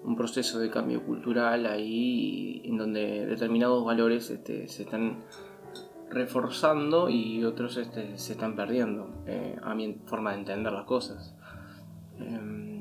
[0.02, 5.24] un- proceso de cambio cultural ahí en donde determinados valores este, se están
[6.10, 11.34] reforzando y otros este, se están perdiendo, eh, a mi forma de entender las cosas.
[12.18, 12.73] Em,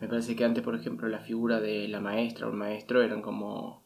[0.00, 3.20] me parece que antes, por ejemplo, la figura de la maestra o el maestro eran
[3.22, 3.82] como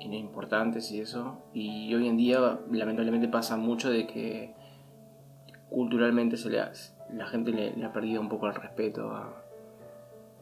[0.00, 4.54] importantes y eso, y hoy en día lamentablemente pasa mucho de que
[5.68, 6.72] culturalmente se le ha-
[7.12, 9.42] la gente le, le ha perdido un poco el respeto a,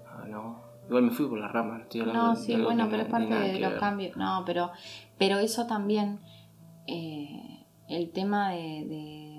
[0.06, 3.08] a- no igual me fui por la rama estoy hablando No, sí, bueno, pero es
[3.08, 3.80] parte de los ver.
[3.80, 4.16] cambios.
[4.16, 4.70] No, pero,
[5.16, 6.18] pero eso también,
[6.86, 9.33] eh, el tema de, de-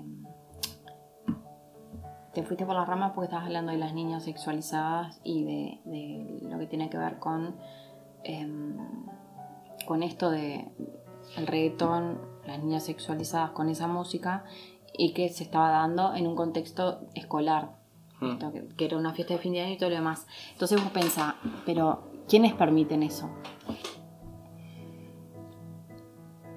[2.36, 6.48] Te fuiste por las ramas porque estabas hablando de las niñas sexualizadas y de, de
[6.48, 7.56] lo que tiene que ver con,
[8.22, 8.76] em,
[9.86, 10.70] con esto de
[11.36, 14.44] el reggaetón, las niñas sexualizadas con esa música
[14.96, 17.70] y que se estaba dando en un contexto escolar
[18.20, 18.32] Mm.
[18.32, 20.26] esto, que, que era una fiesta de fin de año y todo lo demás.
[20.52, 23.28] Entonces vos pensás, pero ¿quiénes permiten eso?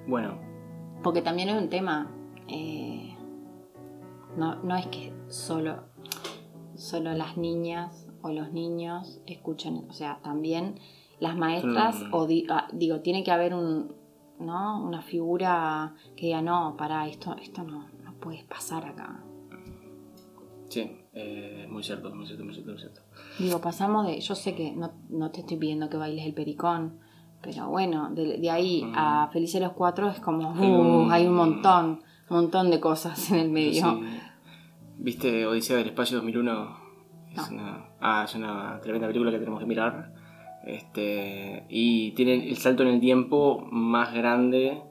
[0.06, 0.38] bueno
[1.02, 2.10] Porque también es un tema,
[2.48, 3.09] eh,
[4.40, 5.84] no, no es que solo,
[6.74, 10.80] solo las niñas o los niños escuchen, o sea, también
[11.20, 12.14] las maestras, Mm.
[12.14, 13.94] o di- ah, digo, tiene que haber un,
[14.38, 14.82] ¿no?
[14.82, 19.22] una figura que diga, no, para esto, esto no, no puede pasar acá.
[20.68, 23.00] sí eh, muy cierto muy cierto muy cierto muy cierto
[23.38, 24.20] Digo, pasamos de.
[24.20, 27.00] Yo sé que no, no te estoy pidiendo que bailes el pericón,
[27.42, 30.52] pero bueno, de, de ahí a Felices los Cuatro es como.
[30.54, 33.82] Hay un- uh, hay un montón, montón de cosas en el medio.
[33.90, 34.20] Sí.
[35.02, 36.76] Viste Odisea del Espacio 2001
[37.34, 40.12] es una ah es una tremenda película que tenemos que mirar
[40.64, 44.82] este y tiene el salto en el tiempo más grande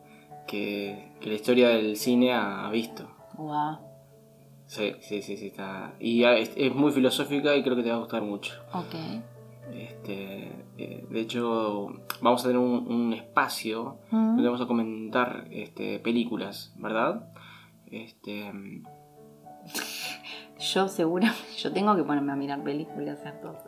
[0.48, 3.78] que, que la historia del cine ha, ha visto Guau,
[4.66, 5.94] Sí, sí, sí, sí, está.
[6.00, 8.54] Y ah, es, es muy filosófica y creo que te va a gustar mucho.
[8.72, 8.96] ok.
[9.74, 11.88] Este, eh, de hecho,
[12.22, 14.36] vamos a tener un, un espacio Mm.
[14.36, 17.32] donde vamos a comentar este, películas, ¿verdad?
[17.88, 18.52] Este,
[20.60, 23.20] Yo segura, yo tengo que ponerme a mirar películas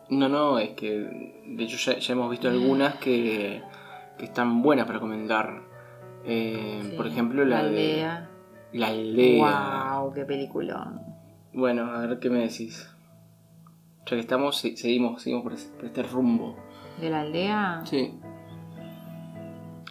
[0.10, 3.62] no, no, es que de hecho ya, ya hemos visto algunas que,
[4.17, 5.62] que están buenas para comentar.
[6.25, 8.30] Eh, Por ejemplo, la, La de aldea.
[8.73, 9.97] La aldea.
[9.99, 11.01] Wow, qué peliculón.
[11.54, 12.88] Bueno, a ver qué me decís.
[14.06, 16.56] Ya que estamos, se- seguimos, seguimos por, este rumbo.
[16.99, 17.82] De la aldea.
[17.86, 18.19] Sí.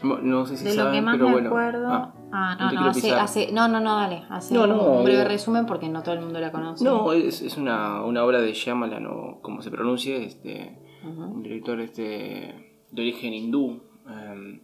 [0.02, 1.48] No sé si De lo saben, que más pero me bueno.
[1.48, 1.88] acuerdo.
[1.92, 4.22] Ah, Ah, no no, hace, hace- No, no, no, dale.
[4.28, 6.84] Hace No, no, un breve eh, resumen porque no todo el mundo la conoce.
[6.84, 11.80] No, es, es una, una obra de Shyamalan o como se pronuncie, este, un director
[11.80, 14.60] este, de origen hindú, em,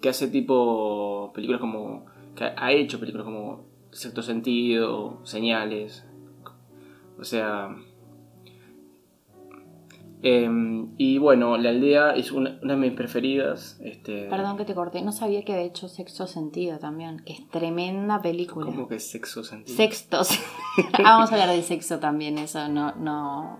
[0.00, 6.06] que hace tipo películas como, que ha hecho películas como Sexto Sentido, Señales,
[7.18, 7.74] o sea...
[10.22, 13.78] em, y bueno, La Aldea es una, una de mis preferidas.
[13.82, 17.48] Este, Perdón que te corté, no sabía que había hecho Sexto Sentido también, que es
[17.50, 18.66] tremenda película.
[18.66, 19.76] ¿Cómo que Sexto Sentido?
[19.76, 20.30] Sextos.
[20.94, 23.58] Ah, Vamos a hablar de sexo también, eso no, no,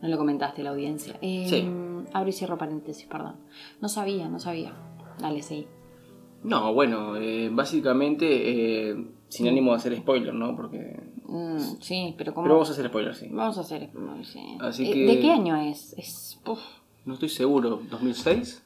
[0.00, 1.18] no lo comentaste la audiencia.
[1.22, 1.68] Eh, Sí.
[2.12, 3.36] Abro y cierro paréntesis, perdón.
[3.80, 4.72] No sabía, no sabía.
[5.18, 5.66] Dale, sí.
[6.44, 10.54] No, bueno, eh, básicamente, eh, sin ánimo de hacer spoiler, ¿no?
[10.54, 11.00] Porque...
[11.26, 12.44] Mm, sí, pero como...
[12.44, 13.28] Pero vamos a hacer spoiler, sí.
[13.32, 13.90] Vamos a hacer...
[14.24, 14.58] sí.
[14.60, 15.94] Así Eh, que- ¿De qué año es?
[15.98, 16.38] Es...
[16.46, 16.60] uf.
[17.06, 17.80] No estoy seguro.
[17.90, 18.60] ¿2006?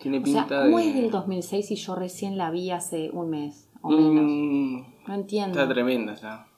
[0.00, 0.88] Tiene O sea, pinta ¿cómo de...
[0.88, 4.30] es del 2006 y yo recién la vi hace un mes o menos?
[4.30, 5.58] Mm, No entiendo.
[5.60, 6.48] está tremenda, está.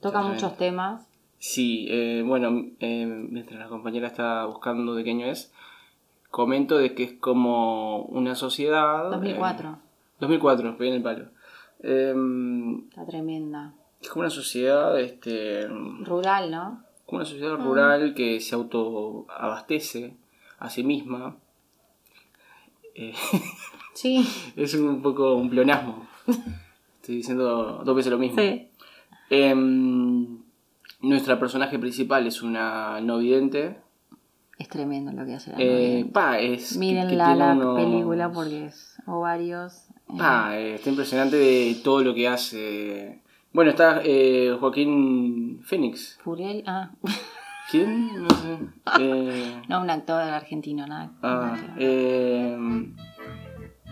[0.00, 1.08] Toca está muchos temas.
[1.38, 5.52] Sí, eh, bueno, eh, mientras la compañera está buscando de qué año es,
[6.30, 9.10] comento de que es como una sociedad.
[9.10, 9.68] 2004.
[9.70, 9.74] eh,
[10.20, 11.26] 2004, pegué en el palo.
[11.82, 13.74] Em, Está tremenda.
[14.00, 16.82] es como una sociedad, este, Rural, ¿no?
[17.06, 17.30] como una Ah.
[17.30, 20.16] sociedad rural que se autoabastece
[20.58, 21.36] a sí misma.
[22.94, 23.12] Eh,
[23.94, 24.26] Sí.
[24.56, 26.06] es un poco un pleonasmo.
[27.00, 28.38] Estoy diciendo dos veces lo mismo.
[28.42, 28.68] Sí.
[29.30, 30.38] Em,
[31.00, 33.78] nuestra personaje principal es una no vidente.
[34.58, 36.76] Es tremendo lo que hace la Eh, pa, es.
[36.76, 39.88] Miren que la, tiene la unos- película porque es ovarios.
[40.08, 43.20] eh, Pa, eh, está impresionante de todo lo que hace.
[43.52, 46.18] Bueno, está eh, Joaquín Phoenix.
[46.22, 46.90] Furel, ah,
[47.70, 48.22] ¿Quién?
[48.22, 48.58] No sé.
[49.00, 51.10] Eh, no, un actor argentino, nada.
[51.22, 51.74] ah, que ver.
[51.78, 52.58] eh,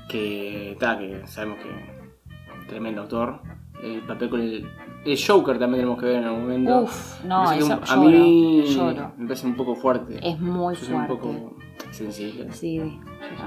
[0.09, 3.41] que está, que sabemos que tremendo actor.
[3.83, 4.67] El papel con el,
[5.05, 6.81] el Joker también tenemos que ver en algún momento.
[6.83, 10.19] Uf, no, eso un- a mí lloro, me parece un poco fuerte.
[10.27, 11.13] Es muy Yo soy fuerte.
[11.13, 11.57] un poco
[11.91, 12.53] sensible.
[12.53, 12.81] Sí,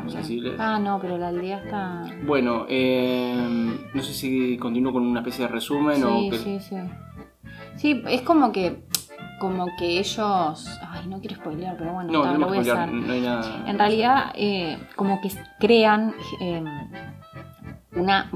[0.08, 0.56] sensibles.
[0.60, 2.06] Ah, no, pero la aldea está.
[2.26, 6.38] Bueno, eh, no sé si continúo con una especie de resumen o Sí, que...
[6.38, 6.76] sí, sí.
[7.78, 8.84] Sí, es como que.
[9.40, 10.68] Como que ellos.
[10.90, 12.92] Ay, no quiero spoilear, pero bueno, No, ta, no, lo me voy a hacer.
[12.92, 13.64] no hay nada.
[13.68, 16.64] En realidad, eh, como que crean eh,
[17.98, 18.30] una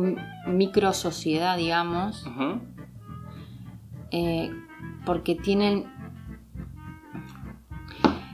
[0.47, 2.25] micro sociedad, digamos,
[4.11, 4.51] eh,
[5.05, 5.85] porque tienen.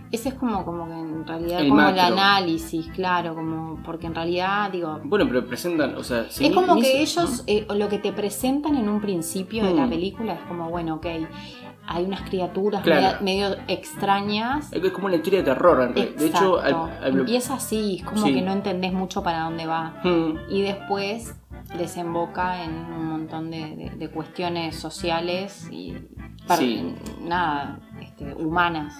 [0.09, 4.15] Ese es como, como que en realidad, El como el análisis, claro, como porque en
[4.15, 7.99] realidad, digo, Bueno, pero presentan, o sea, si es como que ellos, eh, lo que
[7.99, 9.89] te presentan en un principio de la Hmm.
[9.89, 11.07] película es como, bueno, ok,
[11.87, 13.17] hay unas criaturas Claro.
[13.23, 14.71] medio, extrañas.
[14.73, 15.81] Es como una historia de terror.
[15.81, 16.15] en realidad.
[16.19, 18.33] De hecho, al, al- empieza así, es como Sí.
[18.33, 19.99] que no entendés mucho para dónde va.
[20.03, 20.33] Hmm.
[20.49, 21.33] Y después
[21.77, 25.95] desemboca en un montón de, de- de cuestiones sociales y
[26.57, 26.95] Sí.
[27.21, 28.93] nada, este, humanas.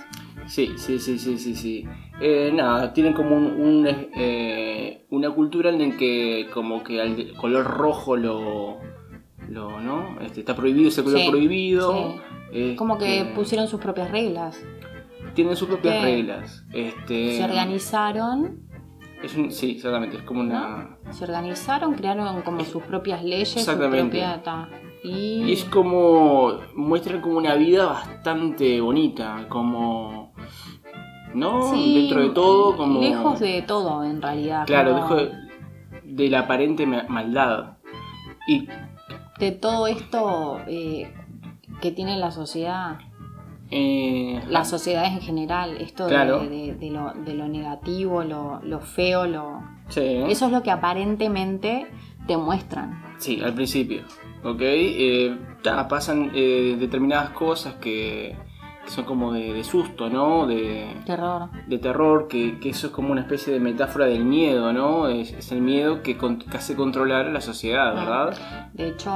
[0.48, 1.86] Sí, sí, sí, sí, sí, sí.
[2.22, 7.34] Eh, nada, tienen como un, un, eh, una cultura en la que como que al
[7.36, 8.78] color rojo lo,
[9.50, 10.20] lo ¿no?
[10.22, 12.16] Este, está prohibido, ese color Sí, prohibido.
[12.52, 14.60] Este, Como que pusieron sus propias reglas.
[15.34, 16.64] tienen sus propias reglas.
[16.74, 18.62] Este, Se organizaron,
[19.22, 20.98] es un- sí, exactamente, es como una...
[21.12, 24.18] se organizaron, crearon como sus propias leyes, su Exactamente.
[24.20, 24.70] propia ta-
[25.04, 26.58] y, Y es como.
[26.76, 30.34] muestran como una vida bastante bonita, como.
[31.36, 31.72] ¿No?
[31.72, 33.00] Sí, Dentro de todo, como.
[33.00, 34.66] lejos de todo en realidad.
[34.66, 35.32] Claro, como lejos
[36.04, 37.78] de, de la aparente ma- maldad.
[38.48, 38.68] Y.
[39.40, 41.14] de todo esto eh,
[41.82, 43.00] que tiene la sociedad.
[43.70, 46.40] eh, las sociedades en general, esto de- Claro.
[46.40, 49.62] de, de lo, de lo negativo, lo, lo feo, lo...
[49.90, 50.00] sí,
[50.30, 51.86] Eso es lo que aparentemente
[52.28, 53.04] te muestran.
[53.18, 54.04] sí, al principio.
[54.44, 54.62] ¿Ok?
[54.62, 58.38] Eh, ta, pasan eh, determinadas cosas que,
[58.86, 60.48] que son como de, de susto, ¿no?
[60.48, 61.50] De, Terror.
[61.68, 65.10] de terror, que, que eso es como una especie de metáfora del miedo, ¿no?
[65.10, 68.70] Es, es el miedo que, con- que hace controlar a la sociedad, ¿verdad?
[68.74, 69.12] De hecho,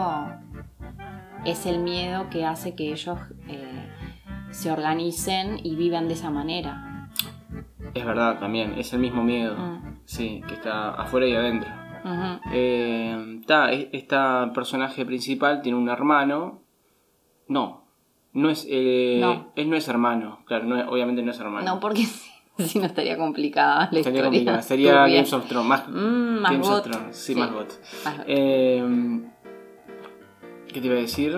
[1.45, 3.17] es el miedo que hace que ellos
[3.47, 3.89] eh,
[4.51, 7.09] se organicen y vivan de esa manera.
[7.93, 9.99] Es verdad, también, es el mismo miedo, Mm.
[10.05, 11.69] sí, que está afuera y adentro.
[12.03, 12.39] Ujú.
[12.53, 16.61] Eh, ta, esta personaje principal tiene un hermano,
[17.47, 17.85] no,
[18.33, 19.51] no es, eh, No.
[19.55, 21.65] él no es hermano, claro, no es- obviamente no es hermano.
[21.65, 22.03] No, porque
[22.57, 24.23] si, si no estaría complicada la Sería historia.
[24.23, 24.93] complicado, sería.
[25.07, 27.39] Games of Thrones, más, Mm, más Games of Thrones, sí, Sí.
[27.39, 27.69] más got.
[28.05, 28.15] Más.
[28.27, 29.21] Eh,
[30.74, 31.38] ¿Qué te iba a decir?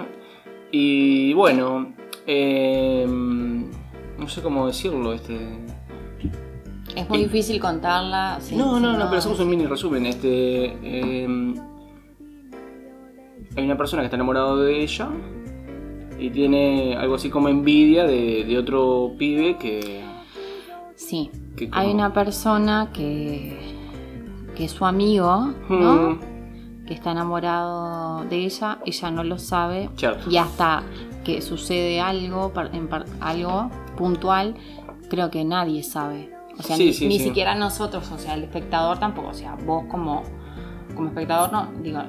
[0.72, 1.94] Y bueno,
[2.28, 5.38] eh, no sé cómo decirlo, este...
[6.96, 8.38] es muy difícil contarla.
[8.42, 10.06] sin- no, no, sin no, pero hacemos un mini resumen.
[10.06, 11.54] Este, eh,
[13.56, 15.10] hay una persona que está enamorado de ella
[16.20, 20.04] y tiene algo así como envidia de, de otro pibe que...
[20.96, 23.58] Sí, que hay una persona que,
[24.56, 25.94] que es su amigo, ¿no?
[26.12, 26.20] Mm,
[26.88, 29.90] Que está enamorado de ella, ella no lo sabe.
[29.96, 30.30] Cierto.
[30.30, 30.84] Y hasta
[31.24, 32.90] que sucede algo, en
[33.22, 34.56] algo puntual,
[35.10, 36.34] creo que nadie sabe.
[36.60, 37.26] O sea, Sí, ni, sí, ni sí.
[37.26, 39.30] siquiera nosotros, o sea, el espectador tampoco.
[39.30, 40.24] O sea, vos como,
[40.96, 42.00] como espectador, no, digo,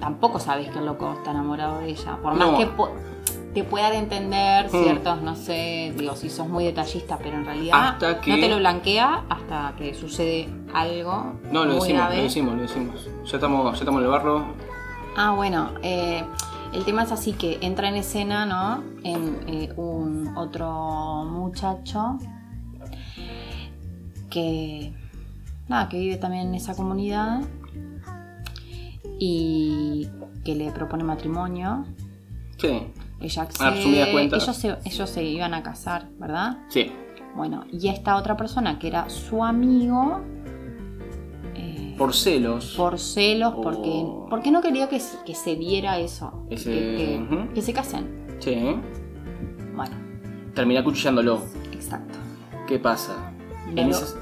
[0.00, 2.16] tampoco sabes que el loco está enamorado de ella.
[2.22, 2.56] Por más No.
[2.58, 2.90] que po-
[3.54, 4.82] te puedan entender Mm.
[4.82, 8.48] ciertos, no sé, digo, si sos muy detallista, pero en realidad Hasta que- no te
[8.48, 12.16] lo blanquea hasta que sucede algo No, lo decimos, grave.
[12.18, 13.08] lo decimos, lo decimos.
[13.24, 14.44] Ya estamos, ya estamos en el barro.
[15.16, 16.22] Ah, bueno, eh,
[16.72, 18.82] el tema es así que entra en escena, ¿no?
[19.02, 22.18] En eh, un otro muchacho
[24.30, 24.92] que,
[25.68, 27.40] nada, que vive también en esa comunidad
[29.18, 30.06] y
[30.44, 31.84] que le propone matrimonio.
[32.58, 32.82] Sí,
[33.20, 34.42] Ella Ah, accede, cuentas.
[34.44, 36.58] ellos se, ellos se iban a casar, ¿verdad?
[36.68, 36.92] sí.
[37.36, 40.22] Bueno, y esta otra persona que era su amigo,
[41.54, 42.74] eh, Por celos.
[42.76, 46.78] por celos, O- porque, porque no quería que, se- que se diera eso, Ese- que,
[47.30, 48.26] que- que se casen.
[48.40, 48.56] Sí.
[49.74, 49.94] Bueno,
[50.54, 51.42] Termina cuchillándolo.
[51.72, 52.18] exacto.
[52.66, 53.14] ¿Qué pasa?
[53.68, 54.16] En Luego- esa,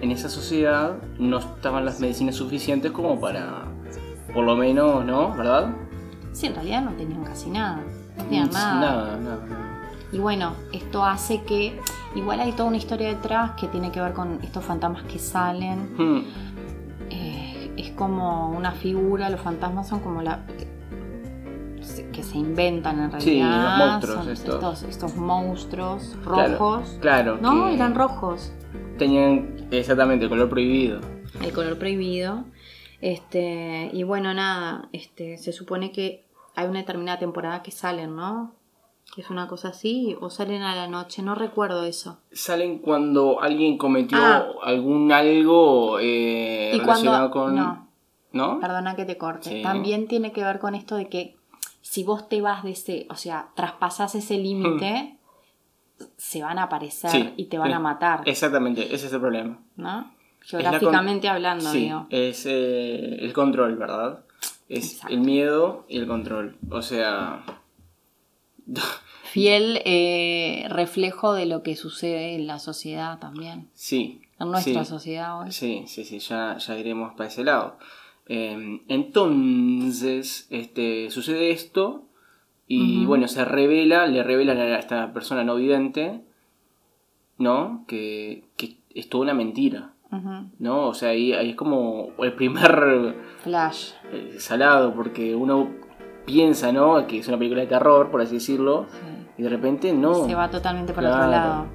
[0.00, 3.64] en esa sociedad no estaban las medicinas suficientes como para,
[4.32, 5.34] por lo menos, ¿no?
[5.34, 5.74] ¿Verdad?
[6.32, 7.82] Sí, en realidad no tenían casi nada.
[8.18, 9.46] No nada, nada.
[10.12, 11.78] Y bueno, esto hace que.
[12.14, 15.94] Igual hay toda una historia detrás que tiene que ver con estos fantasmas que salen.
[15.96, 16.22] Hmm,
[17.10, 20.40] Eh, es como una figura, los fantasmas son como la.
[22.12, 23.78] que se inventan en Sí, realidad.
[23.78, 24.54] los monstruos son estos.
[24.54, 24.82] estos.
[24.84, 26.98] estos monstruos Claro, rojos.
[27.00, 27.38] Claro.
[27.40, 28.52] No, que eran rojos.
[28.98, 31.00] Tenían exactamente color prohibido.
[31.42, 32.44] El color prohibido.
[33.00, 36.24] Este, y bueno, nada, este, se supone que
[36.54, 38.52] hay una determinada temporada que salen, ¿no?
[39.14, 42.18] Que es una cosa así, o salen a la noche, no recuerdo eso.
[42.32, 44.46] Salen cuando alguien cometió Ah.
[44.62, 47.66] algún algo eh, Y relacionado cuando- con.
[47.76, 47.82] no.
[48.54, 48.60] ¿No?
[48.60, 49.50] Perdona que te corte.
[49.50, 49.62] Sí.
[49.62, 51.36] También tiene que ver con esto de que
[51.82, 55.18] si vos te vas de ese, o sea, traspasas ese límite,
[56.16, 57.12] se van a aparecer Hmm.
[57.12, 59.58] Sí, y te van eh, a matar, Exactamente, ese es el problema.
[59.76, 60.10] ¿no?
[60.40, 62.06] Geográficamente hablando, Sí, digo.
[62.10, 64.24] es eh, el control, ¿verdad?
[64.72, 65.14] Es Exacto.
[65.14, 66.56] el miedo y el control.
[66.70, 67.44] O sea.
[69.24, 73.68] Fiel eh, reflejo de lo que sucede en la sociedad también.
[73.74, 74.22] Sí.
[74.38, 74.90] En nuestra sí.
[74.90, 75.52] sociedad hoy.
[75.52, 77.78] Sí, sí, sí, ya, ya iremos para ese lado.
[78.26, 82.06] Eh, entonces, este, sucede esto
[82.66, 86.22] y bueno, se revela, le revelan a esta persona no vidente,
[87.36, 87.84] ¿no?
[87.86, 89.91] Que, que es toda una mentira,
[90.58, 90.88] ¿no?
[90.88, 93.90] O sea, ahí, ahí es como el primer Flash.
[94.12, 95.68] eh, salado, porque uno
[96.26, 97.06] piensa, ¿no?
[97.06, 99.26] Que es una película de terror, por así decirlo, sí.
[99.38, 100.26] y de repente no.
[100.26, 101.16] Se va totalmente por Claro.
[101.18, 101.66] otro lado.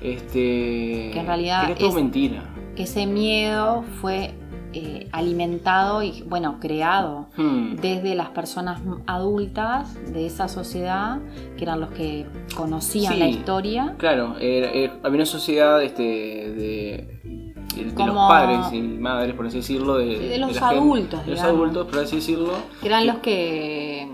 [0.00, 2.42] Este, Que en realidad todo es- mentira.
[2.76, 4.34] Que ese miedo fue
[4.74, 7.76] eh, alimentado y, bueno, creado Hmm.
[7.76, 11.20] desde las personas adultas de esa sociedad,
[11.56, 13.18] que eran los que conocían Sí.
[13.18, 13.94] la historia.
[13.96, 17.47] Claro, era- era- había una sociedad este, de,
[17.84, 21.24] de- de los padres y madres, por así decirlo, de, Sí, de los gente- adultos,
[21.26, 22.52] de los adultos, por así decirlo.
[22.80, 24.08] que eran los que,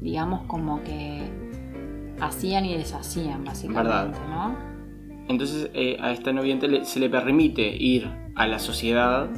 [0.00, 1.22] digamos, como que
[2.20, 4.14] hacían y deshacían, básicamente, Verdad.
[4.30, 4.54] ¿no?
[5.28, 9.28] Entonces eh, a esta noviente se le permite ir a la sociedad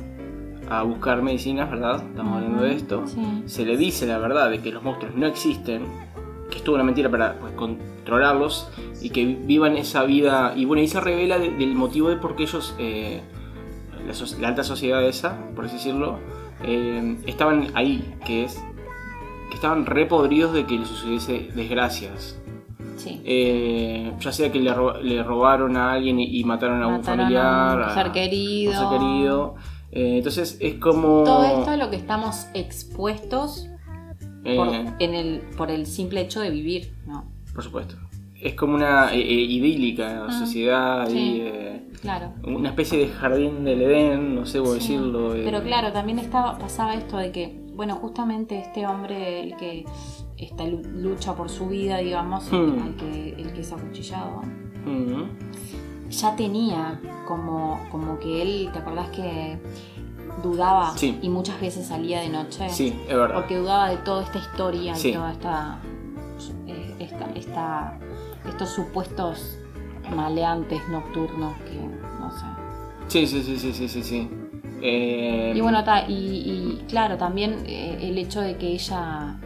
[0.68, 2.02] a buscar medicinas, ¿verdad?
[2.08, 3.04] Estamos hablando de esto.
[3.06, 3.20] Sí.
[3.46, 5.84] Se le dice la verdad de que los monstruos no existen,
[6.50, 8.68] que es toda una mentira para pues, controlarlos
[9.00, 10.54] y que vi- vivan esa vida.
[10.56, 13.20] Y bueno, ahí se revela de- del motivo de por qué ellos, eh,
[14.06, 16.18] la, so- la alta sociedad esa, por así decirlo,
[16.64, 18.62] eh, estaban ahí, que es
[19.50, 22.38] que estaban repodridos de que les sucediese desgracias.
[22.96, 23.20] Sí.
[23.24, 26.92] Eh, ya sea que le, ro- le robaron a alguien y, y mataron a un
[26.98, 28.72] Mataron a familiar, un a- ser querido.
[28.72, 29.54] un ser querido.
[29.92, 31.22] Eh, entonces es como...
[31.24, 33.68] Todo esto es lo que estamos expuestos
[34.42, 37.24] por, eh, en el, por el simple hecho de vivir, ¿no?
[37.54, 37.96] Por supuesto.
[38.46, 39.22] Es como una eh, eh,
[39.58, 41.18] idílica Ah, sociedad sí.
[41.18, 42.32] y eh, Claro.
[42.44, 44.78] una especie de jardín del Edén, no sé cómo Sí.
[44.78, 45.34] decirlo.
[45.34, 49.84] eh, Pero claro, también estaba, pasaba esto de que, bueno, justamente este hombre, el que
[50.36, 52.86] está, lu- lucha por su vida, digamos, Hmm.
[52.86, 54.42] el, que, el que es acuchillado,
[54.84, 59.58] mm, ya tenía como, como que él, ¿te acordás que
[60.44, 61.18] dudaba Sí.
[61.20, 62.68] y muchas veces salía de noche?
[62.68, 63.34] Sí, es verdad.
[63.34, 65.78] Porque dudaba de toda esta historia y toda esta,
[67.00, 67.98] esta, esta-
[68.48, 69.58] estos supuestos
[70.14, 71.74] maleantes nocturnos que
[72.20, 72.46] no sé.
[73.08, 74.02] Sí, sí, sí, sí, sí, sí.
[74.02, 74.30] sí.
[74.82, 79.38] Eh, Y bueno, ta, y, y claro, también eh, el hecho de que ella,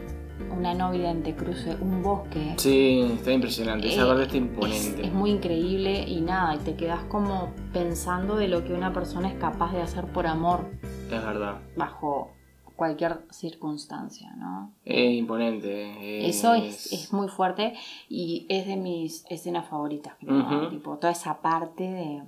[0.57, 2.55] una no vidente, cruce un bosque.
[2.57, 3.89] Sí, está impresionante.
[3.89, 5.07] Esa eh, parte está es, imponente.
[5.07, 9.29] es muy increíble y nada, y te quedas como pensando de lo que una persona
[9.29, 10.67] es capaz de hacer por amor
[11.11, 11.59] Es verdad.
[11.77, 12.33] bajo
[12.81, 14.73] cualquier circunstancia, ¿no?
[14.87, 16.27] Es imponente.
[16.27, 17.75] Eso es, es muy fuerte
[18.09, 22.23] y es de mis escenas favoritas, creo, tipo, toda esa parte de,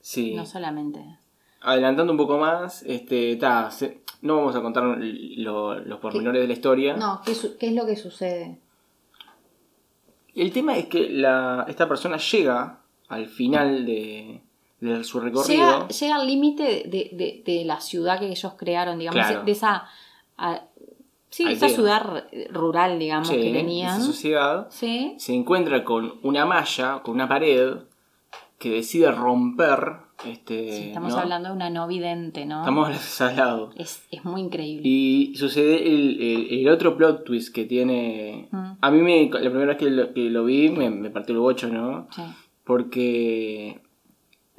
[0.00, 0.34] Sí.
[0.34, 0.98] no solamente...
[1.60, 6.46] Adelantando un poco más, este, ta, se- no vamos a contar lo- los pormenores de
[6.48, 6.96] la historia.
[6.96, 8.56] No, ¿qué, qué es lo que sucede?
[10.34, 12.78] El tema es que la, esta persona llega
[13.08, 14.40] al final de,
[14.82, 15.46] de su recorrido.
[15.48, 19.44] Llega, llega al límite de, de- la ciudad que ellos crearon, digamos, Claro.
[19.44, 19.84] de esa...
[20.36, 20.62] a-
[21.30, 23.96] sí, esa ciudad rural, digamos, Sí, que tenían.
[23.96, 27.74] esa sociedad Sí, se encuentra con una malla, con una pared
[28.58, 30.02] que decide romper.
[30.24, 31.18] Este, sí, estamos ¿no?
[31.18, 32.60] hablando de una no vidente, ¿no?
[32.60, 33.70] Estamos al lado.
[33.76, 34.82] Es, es muy increíble.
[34.84, 38.48] Y sucede el, el- el otro plot twist que tiene.
[38.52, 38.72] Mm.
[38.80, 41.40] A mí me, la primera vez que lo, que lo vi me, me partió el
[41.40, 42.06] bocho, ¿no?
[42.14, 42.22] Sí.
[42.64, 43.80] Porque,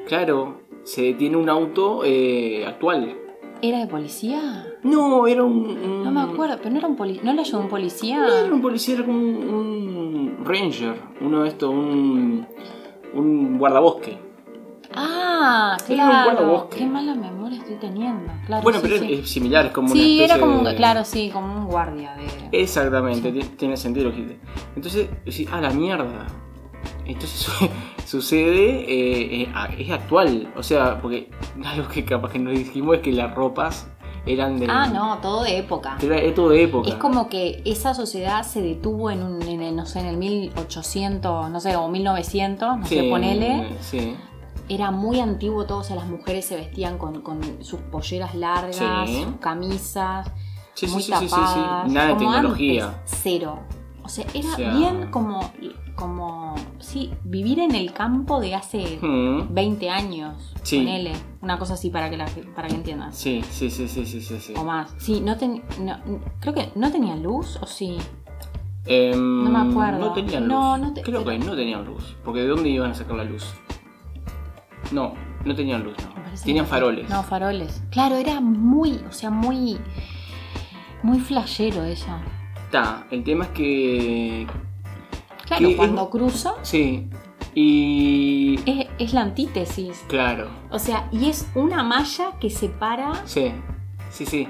[0.08, 3.18] claro, se detiene un auto eh, actual.
[3.62, 4.66] ¿Era de policía?
[4.84, 5.66] No, era un...
[5.68, 7.24] un- No me acuerdo, pero no era un policía.
[7.24, 8.18] ¿No le ayudó un policía?
[8.20, 9.26] No era un policía, era como un,
[10.38, 10.96] un ranger.
[11.22, 12.46] Uno de estos, un,
[13.14, 14.18] un guardabosque.
[14.96, 16.24] Ah, Era un claro.
[16.32, 16.78] guardabosque.
[16.78, 18.32] Qué mala memoria estoy teniendo.
[18.46, 19.14] Claro, Bueno, sí, pero sí.
[19.14, 22.16] es similar, es como una Sí, era como, un- de- claro, sí, como un guardia
[22.16, 22.62] de...
[22.62, 24.12] Exactamente, ti- tiene sentido.
[24.76, 26.28] Entonces, sí, ah, la mierda.
[27.06, 27.70] Entonces su-
[28.06, 29.50] sucede, eh, eh,
[29.80, 30.52] es actual.
[30.56, 31.30] O sea, porque
[31.66, 33.88] algo que capaz que nos dijimos es que las ropas
[34.26, 34.68] eran de.
[34.70, 35.98] Ah, no, todo de época.
[36.02, 36.88] Era, todo de época.
[36.90, 40.18] Es como que esa sociedad se detuvo en, un, en el, no sé, en el
[40.18, 43.76] 1800, no sé, o 1900, no sé, ponele.
[43.82, 44.16] Sí.
[44.70, 48.78] Era muy antiguo todo, o sea, las mujeres se vestían con, con sus polleras largas,
[49.10, 49.24] Sí.
[49.24, 50.32] sus camisas,
[50.74, 51.36] Sí, sí, muy sí, sí, sí, sí.
[51.36, 51.92] tapadas.
[51.92, 52.86] Nada de tecnología.
[52.88, 53.60] antes, cero.
[54.04, 55.40] O sea, era O sea- bien como,
[55.96, 60.80] como, sí, vivir en el campo de hace Mm, 20 años, Sí.
[60.80, 62.26] ponele, una cosa así para que, la,
[62.56, 63.16] para que entiendas.
[63.18, 64.40] Sí, sí, sí, sí, sí, sí.
[64.40, 64.54] sí.
[64.58, 64.94] O más.
[64.98, 65.98] Sí, no, ten- no
[66.42, 67.98] creo que no tenía luz, o sí.
[68.86, 70.00] Em, No me acuerdo.
[70.00, 70.50] No tenían luz.
[70.52, 72.18] No, no te- Creo pero- que no tenían luz.
[72.26, 73.54] Porque ¿de dónde iban a sacar la luz?
[74.92, 75.14] No,
[75.46, 76.14] no tenían luz, no.
[76.44, 77.10] Tenían faroles.
[77.10, 77.82] No, faroles.
[77.92, 79.78] Claro, era muy, o sea, muy,
[81.04, 82.22] muy flashero ella.
[82.74, 84.48] Está, el tema es que.
[85.46, 87.08] Claro, Que cuando es- cruza Sí.
[87.54, 88.60] Y.
[88.66, 90.04] es, es la antítesis.
[90.08, 90.48] Claro.
[90.72, 93.52] O sea, y es una malla que separa Sí.
[94.10, 94.48] Sí, sí.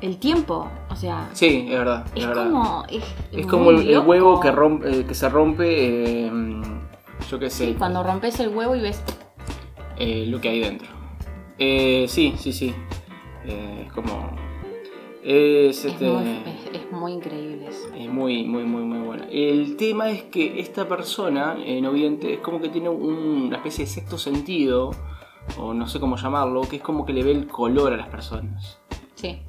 [0.00, 0.68] el tiempo.
[0.90, 2.06] O sea, Sí, es verdad.
[2.14, 2.44] Es, es verdad.
[2.44, 2.84] como.
[3.32, 6.26] Es, como el, huevo que, rompe, eh, que se rompe.
[6.28, 6.30] eh,
[7.28, 7.66] yo qué sé.
[7.66, 9.02] Sí, cuando rompes el huevo y ves.
[9.98, 10.86] eh, lo que hay dentro.
[11.58, 12.72] Eh, sí, sí, sí.
[13.44, 14.30] Es como.
[15.28, 17.88] Es, Es este, muy, es- es muy increíble eso.
[17.96, 19.26] es muy, muy, muy, muy buena.
[19.28, 23.56] El tema es que esta persona, eh, no vidente, es como que tiene un- una
[23.56, 24.92] especie de sexto sentido,
[25.58, 28.08] o no sé cómo llamarlo, que es como que le ve el color a las
[28.08, 28.78] personas.
[29.16, 29.40] Sí.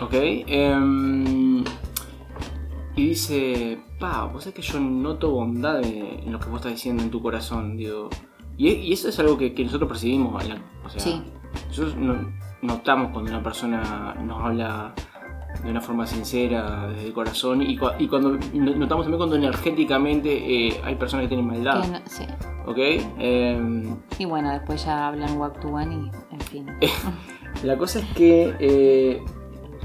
[0.00, 0.12] ¿Ok?
[0.12, 1.64] Em,
[2.94, 7.02] y dice, pa, vos sabés que yo noto bondad en lo que vos estás diciendo
[7.02, 8.10] en tu corazón, digo.
[8.58, 10.34] Y, y eso es algo que, que nosotros percibimos,
[10.84, 11.22] o sea, Sí.
[11.68, 14.94] nosotros no- notamos cuando una persona nos habla
[15.62, 20.68] de una forma sincera, desde el corazón, y, y cuando no- notamos también cuando energéticamente
[20.68, 22.24] eh, hay personas que tienen maldad, no- sí.
[22.66, 22.78] ¿ok?
[23.18, 26.66] Em, Y bueno, después ya hablan Waktuan y en fin.
[27.64, 29.22] La cosa es que eh,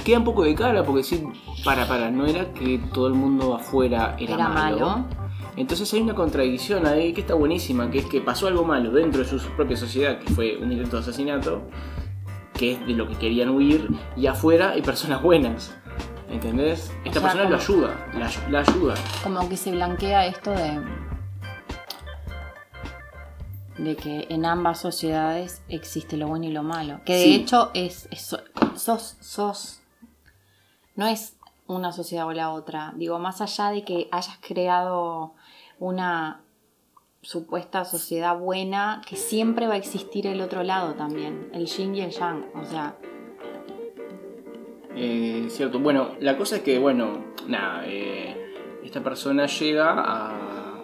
[0.03, 1.23] queda un poco de cara porque sí,
[1.63, 4.79] para, para, no era que todo el mundo afuera era, Era malo.
[4.89, 5.05] malo.
[5.57, 9.23] Entonces hay una contradicción ahí que está buenísima, que es que pasó algo malo dentro
[9.23, 11.63] de su propia sociedad, que fue un intento de asesinato,
[12.57, 15.73] que es de lo que querían huir, y afuera hay personas buenas.
[16.29, 16.91] ¿Entendés?
[17.05, 18.95] Esta sea, persona lo ayuda, la, ayu- la ayuda.
[19.23, 20.81] Como que se blanquea esto de.
[23.77, 26.99] de que en ambas sociedades existe lo bueno y lo malo.
[27.05, 27.35] Que de Sí.
[27.35, 28.35] hecho es, es-
[28.75, 29.81] sos, sos.
[30.95, 31.37] No es
[31.67, 32.93] una sociedad o la otra.
[32.95, 35.33] Digo, más allá de que hayas creado
[35.79, 36.41] una
[37.27, 41.49] supuesta sociedad buena, que siempre va a existir el otro lado también.
[41.53, 42.45] El yin y el yang.
[42.55, 42.95] O sea,
[44.95, 45.79] Eh, cierto.
[45.79, 48.35] Bueno, la cosa es que, bueno, nada, eh,
[48.83, 50.81] esta persona llega a.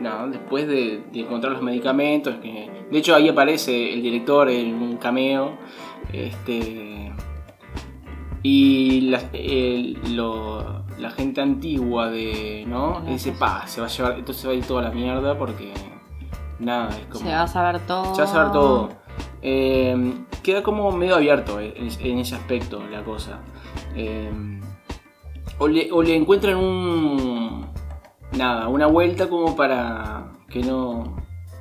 [0.00, 4.96] Nada, después de, encontrar los medicamentos, que de hecho ahí aparece el director en un
[4.96, 5.58] cameo,
[6.12, 7.12] este.
[8.42, 12.64] Y la, el- lo- la gente antigua de.
[12.66, 13.00] ¿No?
[13.00, 13.36] Dice, sí.
[13.38, 15.72] pa, se va a llevar, entonces se va a ir toda la mierda porque.
[16.58, 17.24] Nada, es como.
[17.24, 18.14] se va a saber todo.
[18.14, 18.88] Se va a saber todo.
[19.42, 23.40] Eh, queda como medio abierto en, en ese aspecto la cosa.
[23.94, 24.30] Eh,
[25.58, 27.66] o, le, o le encuentran un.
[28.32, 31.16] Nada, una vuelta como para que no,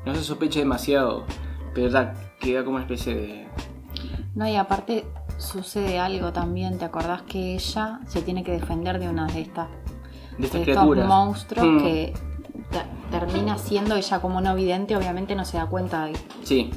[0.06, 1.26] no se sospeche demasiado.
[1.74, 3.48] Pero ta, queda como una especie de.
[4.36, 5.06] No, y aparte
[5.40, 6.78] sucede algo también.
[6.78, 10.46] ¿Te acordás que ella se tiene que defender de una de estas de estas de
[10.46, 11.08] estos criaturas.
[11.08, 12.14] monstruos Mm, que
[12.72, 14.96] te- termina siendo ella como no vidente?
[14.96, 16.14] Obviamente no se da cuenta de,
[16.44, 16.70] Sí,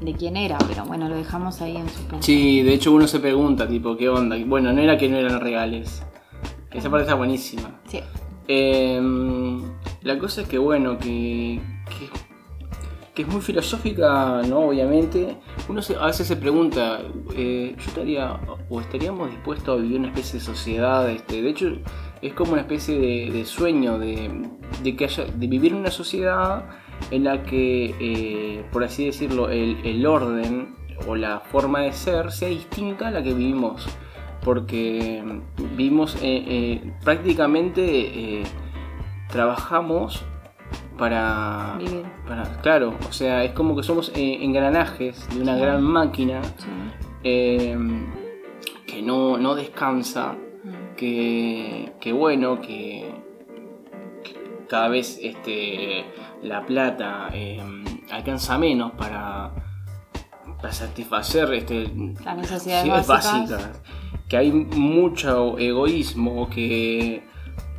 [0.00, 2.24] de quién era, pero bueno, lo dejamos ahí en suspenso.
[2.26, 4.36] sí, de hecho uno se pregunta, tipo, ¿qué onda?
[4.46, 6.02] Bueno, no era que no eran reales.
[6.70, 7.80] Esa parte está buenísima.
[7.86, 8.00] Sí.
[8.46, 9.00] Eh,
[10.02, 12.08] la cosa es que, bueno, que, que,
[13.18, 14.60] que es muy filosófica, ¿no?
[14.68, 15.36] Obviamente.
[15.68, 17.00] Uno se- a veces se pregunta,
[17.34, 18.38] eh, yo estaría,
[18.70, 21.66] o estaríamos dispuestos a vivir una especie de sociedad, este, de hecho,
[22.22, 24.48] es como una especie de, sueño de,
[24.96, 26.66] que haya, de vivir en una sociedad
[27.10, 30.76] en la que, eh, por así decirlo, el, orden
[31.08, 33.84] o la forma de ser sea distinta a la que vivimos
[34.44, 35.24] porque
[35.76, 38.44] vimos eh, eh, prácticamente
[39.28, 40.24] trabajamos
[40.98, 42.02] para, Vivir.
[42.26, 42.42] para.
[42.60, 45.60] Claro, o sea, es como que somos eh, engranajes de una Sí.
[45.62, 46.66] gran máquina Sí.
[47.24, 47.78] eh,
[48.86, 50.34] que no, no descansa,
[50.64, 50.96] Mm.
[50.96, 53.14] que, que bueno, que,
[54.24, 56.04] que cada vez este,
[56.42, 57.62] la plata eh,
[58.10, 59.50] alcanza menos para,
[60.60, 61.84] para satisfacer este,
[62.24, 63.82] Las necesidades necesidades básicas.
[64.28, 67.22] que hay mucho egoísmo, que,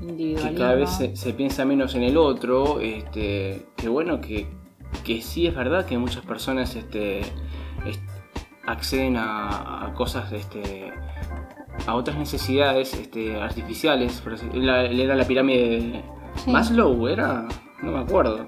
[0.08, 4.48] que cada vez se, se piensa menos en el otro, este, que bueno, que,
[5.04, 7.20] que sí es verdad que muchas personas este,
[7.86, 8.02] est-
[8.66, 10.92] acceden a, a cosas, este,
[11.88, 14.22] a otras necesidades este, artificiales,
[14.54, 16.04] la- era la pirámide de
[16.36, 16.52] Sí.
[16.52, 17.48] Maslow, era,
[17.82, 18.48] no me acuerdo.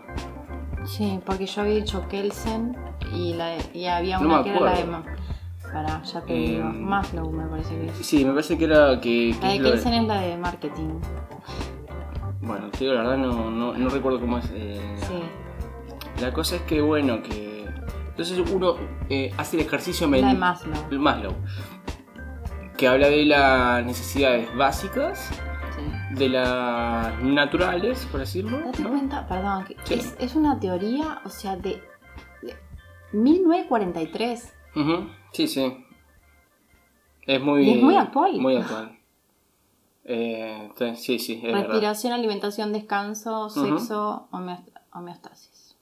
[0.86, 2.76] Sí, porque yo había dicho Kelsen
[3.14, 4.86] y, la, y había una que era la de...
[5.72, 6.66] Pará, ya te Eh, digo.
[6.74, 7.94] Maslow me parece que es.
[8.06, 9.36] Sí, me parece que era que...
[9.40, 11.00] que La de es Kelsen es la de marketing.
[12.42, 14.50] Bueno, te digo la verdad, no, no, no recuerdo cómo es.
[14.54, 15.22] eh, la- Sí,
[16.22, 17.66] La cosa es que, bueno, que.
[18.10, 18.76] Entonces uno
[19.10, 20.38] eh, hace el ejercicio mental.
[20.38, 21.00] Maslow.
[21.00, 21.34] Maslow.
[22.78, 25.30] Que habla de las necesidades básicas,
[26.16, 28.60] de las naturales, por decirlo.
[28.60, 28.90] Date ¿no?
[28.90, 29.94] cuenta, perdón, que Sí.
[29.94, 31.82] es, es una teoría, o sea, de,
[32.42, 32.56] de
[33.14, 34.54] 1943.
[34.76, 35.86] Ujú, Sí, sí.
[37.26, 37.64] Es muy.
[37.64, 38.40] Y es muy actual.
[38.40, 38.98] Muy actual.
[40.04, 41.68] Eh, sí, sí, es verdad.
[41.68, 45.78] Respiración, alimentación, descanso, sexo, homeost- homeostasis.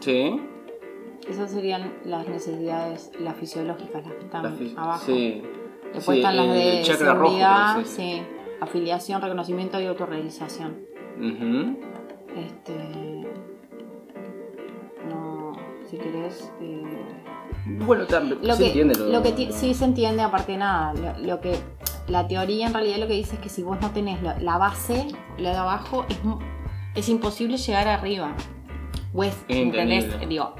[0.00, 0.40] Sí.
[1.28, 5.04] Esas serían las necesidades, las fisiológicas, las que están abajo.
[5.06, 5.42] Sí.
[5.92, 7.96] Después Sí, están las de chakra rojo, seguridad, parece.
[7.96, 8.22] sí,
[8.60, 10.76] afiliación, reconocimiento y autorrealización.
[11.18, 11.78] Ujú.
[12.36, 13.26] Este.
[15.08, 15.52] No,
[15.86, 16.52] si querés.
[16.60, 17.17] eh,
[17.68, 20.94] Bueno, también lo se que, entiende lo, lo que sí se entiende, aparte de nada.
[20.94, 21.58] Lo, lo que
[22.08, 25.06] la teoría en realidad lo que dice es que si vos no tenés la base,
[25.38, 26.18] lo de abajo, es,
[26.94, 28.34] es imposible llegar arriba.
[29.14, 30.04] O es, ¿entendés?
[30.04, 30.26] Entendible.
[30.28, 30.54] Digo,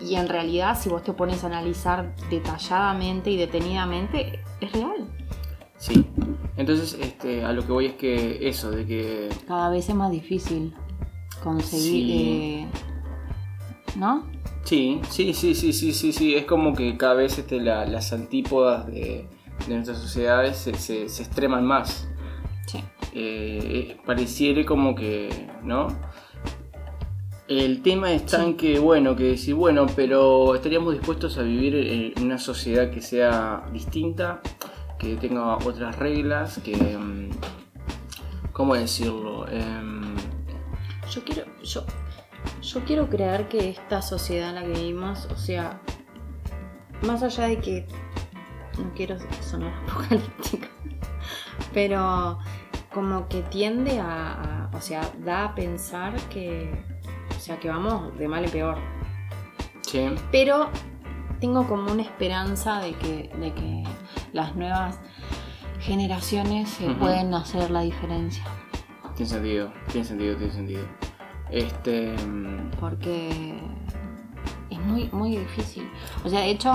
[0.00, 5.08] y en realidad, si vos te pones a analizar detalladamente y detenidamente, es real.
[5.78, 6.06] Sí.
[6.56, 10.10] Entonces, este, a lo que voy es que eso, de que Cada vez es más
[10.10, 10.74] difícil
[11.42, 12.06] conseguir.
[12.06, 12.12] Sí.
[12.12, 12.68] eh,
[13.96, 14.26] ¿No?
[14.64, 16.34] Sí, sí, sí, sí, sí, sí, sí.
[16.34, 19.26] Es como que cada vez este, la- las antípodas de,
[19.68, 22.08] de nuestras sociedades se, se- se extreman más.
[22.66, 22.82] Sí.
[23.12, 25.88] Eh, pareciere como que, ¿no?
[27.46, 32.24] El tema está en que, bueno, que decir, bueno, pero estaríamos dispuestos a vivir en
[32.24, 34.40] una sociedad que sea distinta,
[34.98, 36.74] que tenga otras reglas, que...
[36.76, 37.28] mm,
[38.54, 39.46] ¿Cómo decirlo?
[39.48, 40.14] Em,
[41.12, 41.84] Yo quiero, yo,
[42.64, 45.80] yo quiero creer que esta sociedad en la que vivimos, o sea,
[47.02, 47.86] más allá de que
[48.78, 50.68] no quiero sonar apocalíptica,
[51.72, 52.38] pero
[52.92, 56.82] como que tiende a, a- o sea, da a pensar que,
[57.36, 58.78] o sea, que vamos de mal en peor.
[59.82, 60.70] sí, Pero
[61.40, 63.84] tengo como una esperanza de que, de que
[64.32, 64.98] las nuevas
[65.80, 66.94] generaciones Ujú.
[66.98, 68.42] pueden hacer la diferencia.
[69.16, 70.84] tiene sentido, tiene sentido, tiene sentido.
[71.50, 72.14] Este...
[72.80, 73.54] porque
[74.70, 75.88] es muy, muy difícil.
[76.24, 76.72] O sea, de hecho,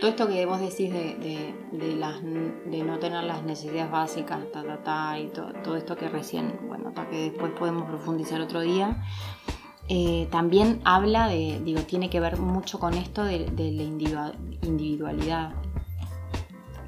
[0.00, 5.18] todo esto que vos decís de, de, no tener las necesidades básicas, ta, ta, ta,
[5.18, 9.02] y to- todo esto que recién, bueno, ta, que después podemos profundizar otro día,
[9.88, 14.32] eh, también habla de, digo, tiene que ver mucho con esto de, la individua-
[14.62, 15.52] individualidad.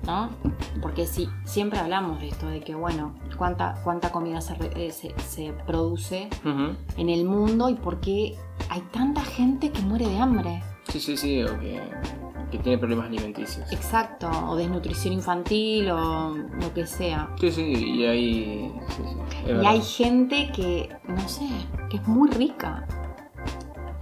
[0.05, 0.31] ¿No?
[0.81, 4.91] Porque sí, siempre hablamos de esto, de que bueno, cuánta, cuánta comida se, re- eh,
[4.91, 6.29] se, se produce
[6.97, 8.35] en el mundo y por qué
[8.69, 10.63] hay tanta gente que muere de hambre.
[10.89, 11.81] Sí, sí, sí, o que,
[12.51, 13.71] que tiene problemas alimenticios.
[13.73, 17.31] Exacto, o desnutrición infantil o lo que sea.
[17.41, 18.73] Sí, sí, y hay...
[18.89, 19.03] sí, sí,
[19.39, 19.71] es Y verdad.
[19.71, 21.49] hay gente que, no sé,
[21.89, 22.87] que es muy rica.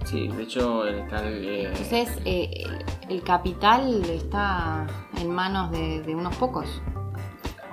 [0.05, 1.45] Sí, de hecho está el...
[1.47, 2.63] eh, Entonces, eh,
[3.09, 4.87] el, capital está
[5.19, 6.81] en manos de, de unos pocos.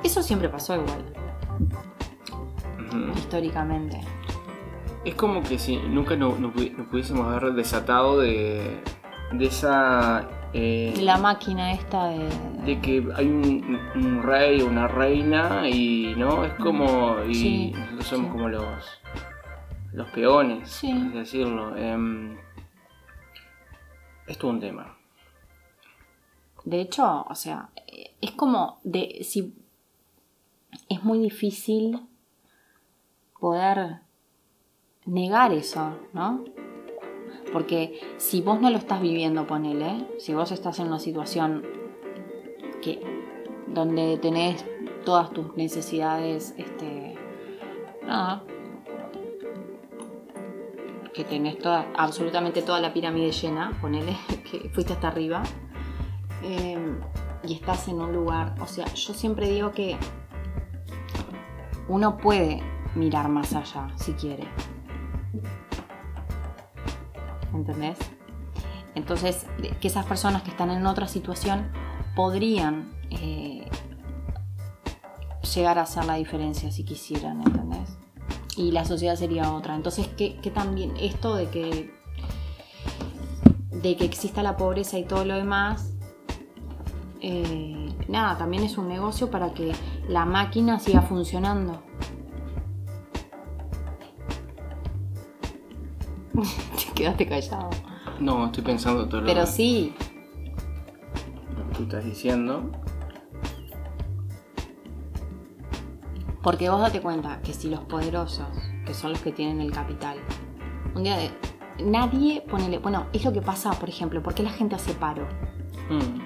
[0.04, 1.04] Eso siempre pasó igual,
[3.16, 4.00] históricamente.
[5.04, 8.80] Es como que si nunca nos no, pudiésemos haber desatado de,
[9.32, 10.28] de esa...
[10.52, 12.28] eh, La máquina esta de...
[12.64, 17.72] de que hay un, un rey o una reina y no es como y Sí,
[17.74, 18.32] nosotros somos sí.
[18.32, 18.64] como los
[19.98, 20.92] los peones Sí.
[20.92, 22.36] por así decirlo Em,
[24.26, 24.96] es todo un tema
[26.64, 27.70] De hecho, o sea,
[28.20, 29.54] es como de si
[30.88, 31.98] es muy difícil
[33.40, 34.00] poder
[35.06, 36.44] negar eso, ¿no?
[37.52, 41.64] Porque si vos no lo estás viviendo, ponele, si vos estás en una situación
[42.82, 43.00] que
[43.68, 44.64] donde tenés
[45.06, 47.14] todas tus necesidades, este,
[48.02, 48.44] nada,
[51.18, 54.16] que tenés toda, absolutamente toda la pirámide llena, ponele,
[54.48, 55.42] que fuiste hasta arriba,
[56.44, 56.78] eh,
[57.42, 59.96] y estás en un lugar, o sea, yo siempre digo que
[61.88, 62.62] uno puede
[62.94, 64.44] mirar más allá si quiere.
[67.52, 67.98] ¿Entendés?
[68.94, 69.44] Entonces,
[69.80, 71.72] que esas personas que están en otra situación
[72.14, 73.68] podrían eh,
[75.52, 77.97] llegar a hacer la diferencia si quisieran, ¿entendés?
[78.58, 79.76] Y la sociedad sería otra.
[79.76, 81.96] Entonces, que, también esto de que
[83.70, 85.94] de que exista la pobreza y todo lo demás,
[87.20, 89.72] eh, nada, también es un negocio para que
[90.08, 91.84] la máquina siga funcionando.
[96.34, 97.70] Te quedaste callado.
[98.18, 99.94] No, estoy pensando todo lo Pero sí.
[101.56, 102.72] Lo que tú estás diciendo.
[106.48, 108.48] Porque vos date cuenta que si los poderosos,
[108.86, 110.16] que son los que tienen el capital,
[110.94, 111.30] un día de.
[111.84, 112.78] Nadie ponele.
[112.78, 115.26] Bueno, es lo que pasa, por ejemplo, ¿por qué la gente hace paro?
[115.90, 116.20] Mm.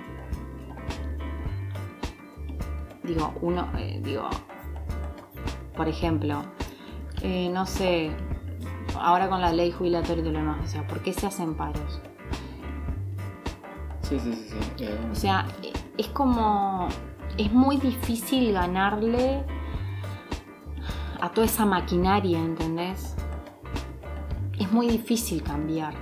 [3.03, 3.69] Digo, uno.
[3.77, 4.31] eh, digo.
[5.77, 6.45] Por ejemplo,
[7.23, 8.13] eh, no sé.
[9.01, 11.57] Ahora con la ley jubilatoria y todo lo demás, o sea, ¿por qué se hacen
[11.57, 12.01] paros?
[14.03, 14.57] Sí, sí, sí.
[14.77, 14.85] sí.
[14.85, 15.49] eh, O sea,
[15.99, 16.87] es como.
[17.37, 19.45] Es muy difícil ganarle
[21.23, 23.15] a toda esa maquinaria, ¿entendés?
[24.59, 25.95] Es muy difícil cambiar.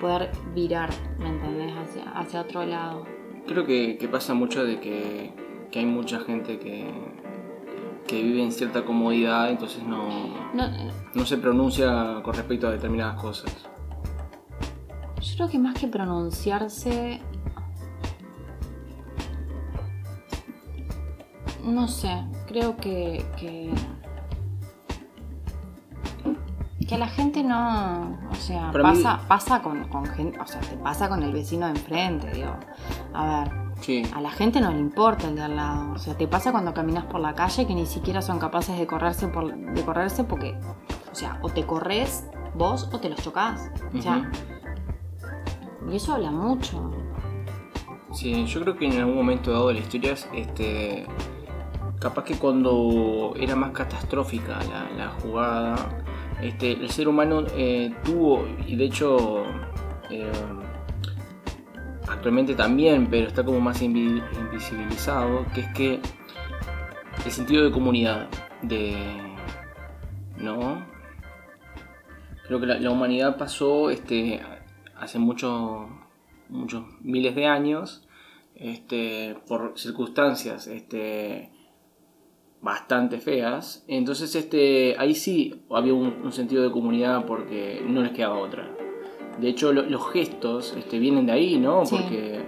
[0.00, 1.72] Poder virar, ¿me entendés?
[1.76, 3.06] Hacia, hacia otro lado.
[3.46, 5.32] Creo que, que pasa mucho de que,
[5.70, 6.92] que hay mucha gente que,
[8.06, 10.08] que vive en cierta comodidad, entonces no,
[10.52, 10.68] No,
[11.14, 13.50] no se pronuncia con respecto a determinadas cosas.
[15.22, 17.20] yo creo que más que pronunciarse.
[21.64, 23.24] No sé, creo que.
[23.38, 23.70] que.
[26.86, 28.18] que la gente no.
[28.30, 30.38] O sea, Para mí- pasa, pasa con, con gente.
[30.40, 32.54] O sea, te pasa con el vecino de enfrente, digo.
[33.14, 35.92] A ver, Sí, a la gente no le importa el de al lado.
[35.92, 38.86] O sea, te pasa cuando caminas por la calle que ni siquiera son capaces de
[38.86, 40.54] correrse por, de correrse porque.
[41.10, 43.70] O sea, o te corres vos o te los chocás.
[43.96, 44.30] O sea,
[45.90, 46.90] y eso habla mucho.
[48.12, 51.06] sí, yo creo que en algún momento dado de la historia, este,
[52.00, 54.58] capaz que cuando era más catastrófica
[54.96, 55.76] la, jugada,
[56.42, 59.44] este, el ser humano eh, tuvo, y de hecho
[60.08, 60.32] eh,
[62.08, 66.00] actualmente también, pero está como más invi- invisibilizado, que es que
[67.24, 68.28] el sentido de comunidad,
[68.62, 68.96] de...
[70.38, 70.82] ¿No?
[72.46, 74.40] Creo que la, la humanidad pasó este,
[74.96, 75.86] hace mucho,
[76.48, 78.08] muchos miles de años
[78.54, 81.50] este, por circunstancias este,
[82.62, 83.84] bastante feas.
[83.88, 88.68] Entonces este, ahí sí había un, un sentido de comunidad porque no les quedaba otra.
[89.40, 91.86] De hecho, lo- los gestos este, vienen de ahí, ¿no?
[91.86, 91.96] Sí.
[91.96, 92.40] Porque,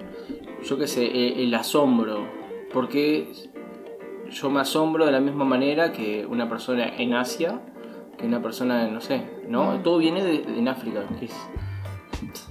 [0.64, 2.26] yo qué sé, e- el, asombro.
[2.72, 3.32] Porque
[4.30, 7.60] yo me asombro de la misma manera que una persona en Asia,
[8.18, 9.78] que una persona, no sé, ¿no?
[9.78, 9.82] Mm.
[9.82, 11.48] Todo viene de, de- en África, que es-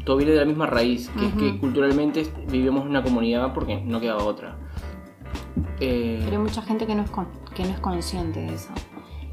[0.04, 3.80] todo viene de la misma raíz, que es que culturalmente vivimos en una comunidad porque
[3.80, 4.58] no quedaba otra.
[5.80, 8.70] Eh, Pero hay mucha gente que no es, con- que no es consciente de eso.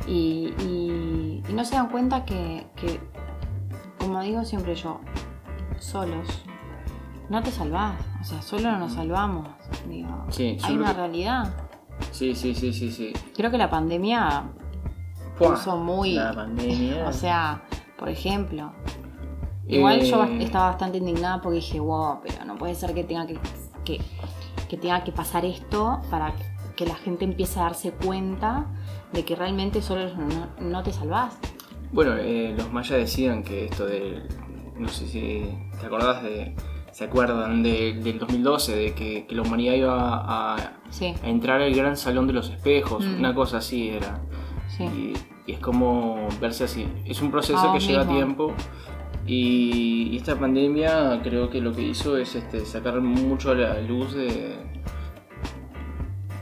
[0.07, 3.01] Y, y- y no se dan cuenta que, que,
[3.99, 5.01] como digo siempre yo,
[5.79, 6.27] solos
[7.29, 7.95] no te salvás.
[8.21, 9.47] O sea, solo no nos salvamos.
[9.89, 11.55] Digo, Sí, hay una que- realidad.
[12.11, 13.13] sí, sí, sí, sí, sí.
[13.37, 14.45] Creo que la pandemia
[15.39, 16.15] puso muy.
[16.15, 17.07] La pandemia.
[17.07, 17.63] O sea,
[17.99, 18.73] por ejemplo,
[19.71, 23.05] Igual Eh, yo bast- estaba bastante indignada porque dije, wow, pero no puede ser que
[23.05, 23.39] tenga que,
[23.85, 24.01] que,
[24.69, 26.35] que tenga que pasar esto para
[26.77, 28.67] que la gente empiece a darse cuenta
[29.13, 31.39] de que realmente solo no, no te salvás.
[31.93, 34.23] Bueno, eh, los mayas decían que esto de.
[34.77, 35.49] No sé si
[35.81, 36.55] te acordás de.
[36.93, 38.75] ¿Se acuerdan de- del 2012?
[38.77, 42.51] De que, que la humanidad iba a, Sí, a entrar al gran salón de los
[42.51, 43.05] espejos.
[43.05, 43.19] Mm.
[43.19, 44.21] Una cosa así era.
[44.69, 44.85] sí.
[44.85, 46.87] Y, y es como verse así.
[47.07, 48.17] Es un proceso Ah, que lleva mismo.
[48.17, 48.55] tiempo.
[49.29, 53.81] Y, y esta pandemia creo que lo que hizo es este, sacar mucho a la
[53.83, 54.57] luz de.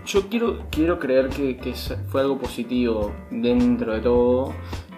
[0.06, 1.74] Yo quiero, quiero creer que,
[2.08, 4.52] fue algo positivo dentro de todo.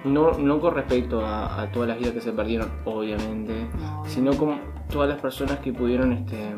[0.05, 4.33] No, no con respecto a, a todas las vidas que se perdieron, obviamente, No, sino
[4.37, 4.61] con
[4.91, 6.55] todas las personas que pudieron este,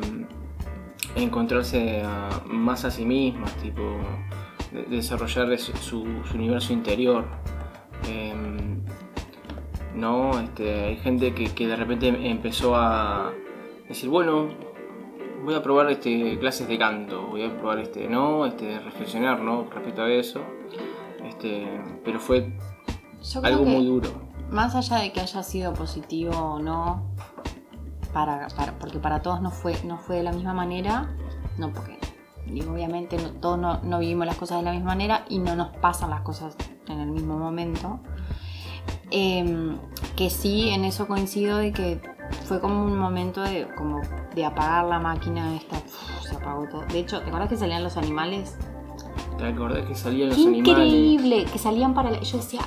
[1.14, 3.82] encontrarse a- más a sí mismas, tipo,
[4.72, 7.24] de- desarrollar su, su- su universo interior.
[8.08, 8.69] Em,
[10.00, 13.30] no, este, hay gente que, que de repente empezó a
[13.88, 14.48] decir, bueno,
[15.44, 19.66] voy a probar este, clases de canto, voy a probar este, no, este, reflexionar, ¿no?
[19.70, 20.40] Respecto a eso.
[21.24, 22.52] Este, pero fue
[23.22, 24.10] Yo algo muy duro.
[24.50, 27.02] más allá de que haya sido positivo o no,
[28.12, 31.14] para, para- porque para todos no fue, no fue de la misma manera,
[31.58, 31.98] no porque,
[32.46, 35.54] digo, obviamente no- todos no, no vivimos las cosas de la misma manera y no
[35.56, 36.56] nos pasan las cosas
[36.88, 38.00] en el mismo momento.
[39.10, 39.76] Em,
[40.16, 42.00] que sí, en eso coincido de que
[42.44, 44.00] fue como un momento de, como
[44.34, 46.82] de apagar la máquina esta, uf, se apagó todo.
[46.86, 48.56] De hecho, ¿te acuerdas que salían los animales?
[49.38, 50.68] ¿Te acordás que salían los animales?
[50.68, 52.20] increíble, que salían para la...
[52.20, 52.60] Yo decía,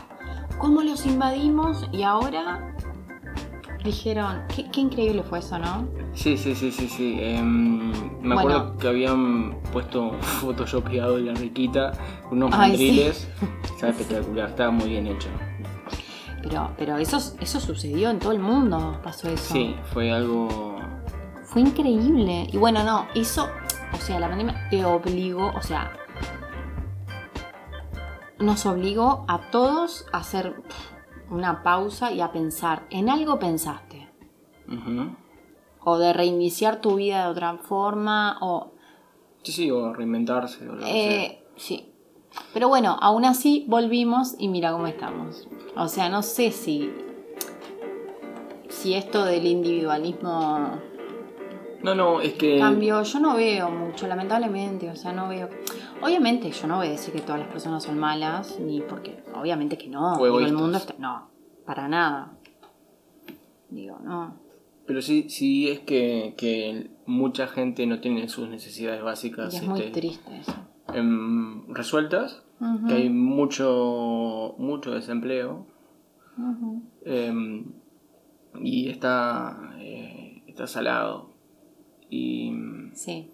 [0.57, 1.87] ¿cómo los invadimos?
[1.93, 2.75] Y ahora
[3.83, 5.87] dijeron, qué, qué increíble fue eso, ¿no?
[6.13, 7.17] Sí, sí, sí, sí, sí.
[7.19, 8.39] Em, me Bueno.
[8.39, 11.91] acuerdo que habían puesto photoshopeado la riquita
[12.31, 13.27] unos mandriles.
[13.63, 15.29] Estaba espectacular, estaba muy bien hecho.
[16.43, 19.53] Pero, pero eso, eso sucedió en todo el mundo, pasó eso.
[19.53, 20.77] Sí, fue algo...
[21.45, 22.47] Fue increíble.
[22.51, 23.47] Y bueno, no, eso,
[23.93, 25.93] o sea, la pandemia te obligó, o sea,
[28.39, 30.61] nos obligó a todos a hacer
[31.29, 32.85] una pausa y a pensar.
[32.89, 34.09] En algo pensaste.
[34.67, 35.15] Ujú.
[35.85, 38.73] O de reiniciar tu vida de otra forma, o
[39.43, 41.23] Sí, sí, o reinventarse o lo que sea.
[41.23, 41.92] Eh, sí.
[42.53, 45.47] Pero bueno, aún así volvimos y mira cómo estamos.
[45.75, 46.91] O sea, no sé si.
[48.69, 50.79] Si esto del individualismo
[51.83, 52.57] No, no, es que...
[52.57, 53.03] cambió.
[53.03, 54.89] Yo no veo mucho, lamentablemente.
[54.89, 55.49] O sea, no veo.
[56.01, 59.23] Obviamente, yo no voy a decir que todas las personas son malas, ni porque.
[59.35, 60.17] Obviamente que no.
[60.17, 60.95] Digo, el mundo está.
[60.97, 61.29] No,
[61.65, 62.33] para nada.
[63.69, 64.35] Digo, no.
[64.85, 69.63] Pero sí, sí es que, que mucha gente no tiene sus necesidades básicas Y es
[69.63, 70.53] muy este, triste eso.
[70.95, 72.43] Em, resueltas,
[72.87, 75.65] que hay mucho, mucho desempleo
[77.05, 77.65] em,
[78.61, 81.29] y está, eh, está salado.
[82.09, 82.53] Y,
[82.93, 83.31] Sí,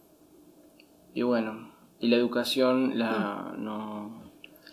[1.13, 4.21] y bueno, y la educación la no...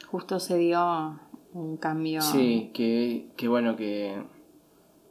[0.09, 1.19] justo se dio
[1.53, 2.21] un cambio.
[2.23, 4.23] Sí, que, que bueno, que,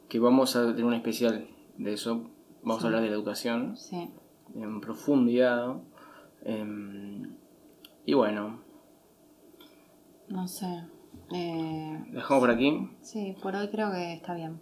[0.08, 1.46] que vamos a tener un especial
[1.76, 2.30] de eso.
[2.62, 2.84] Vamos Sí.
[2.84, 3.76] a hablar de la educación.
[3.76, 4.08] Sí.
[4.54, 5.76] en profundidad.
[6.42, 7.35] em,
[8.06, 8.60] y bueno,
[10.28, 10.84] No sé.
[11.34, 12.88] Eh, dejamos por aquí.
[13.02, 14.60] sí, por hoy creo que está bien.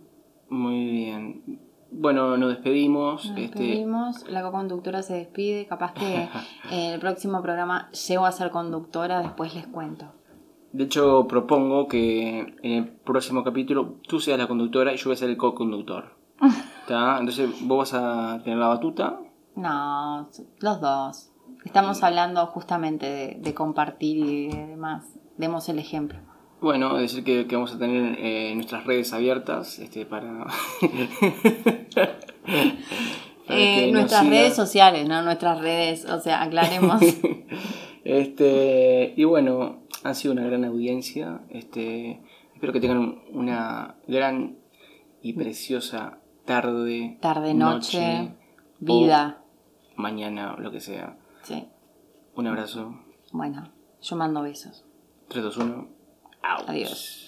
[0.48, 1.60] Muy bien.
[1.90, 3.26] Bueno, nos despedimos.
[3.26, 5.66] Nos este, despedimos, la co-conductora se despide.
[5.66, 6.28] Capaz que
[6.70, 10.06] en el próximo programa llego a ser conductora, después les cuento.
[10.72, 15.14] de hecho, propongo que en el próximo capítulo tú seas la conductora y yo voy
[15.14, 16.16] a ser el co-conductor.
[16.80, 17.18] ¿Está?
[17.18, 19.20] Entonces vos vas a tener la batuta.
[19.56, 20.28] No,
[20.60, 21.30] los dos.
[21.64, 25.04] Estamos hablando justamente de, de compartir y de demás.
[25.36, 26.18] Demos el ejemplo.
[26.60, 30.46] Bueno, decir que, que vamos a tener eh, nuestras redes abiertas este, para...
[33.46, 35.20] Eh, nuestras redes sociales, ¿no?
[35.20, 37.02] Nuestras redes, o sea, aclaremos.
[38.04, 41.40] Este, y bueno, ha sido una gran audiencia.
[41.48, 42.20] Este,
[42.54, 44.56] espero que tengan una gran
[45.22, 48.34] y preciosa tarde, Tarde, noche,
[48.78, 49.42] vida.
[49.96, 51.16] o mañana, lo que sea.
[51.44, 51.68] Sí.
[52.34, 52.94] Un abrazo.
[53.32, 53.70] Bueno,
[54.00, 54.84] yo mando besos.
[55.28, 55.88] 3, 2, 1.
[56.66, 57.23] Adiós.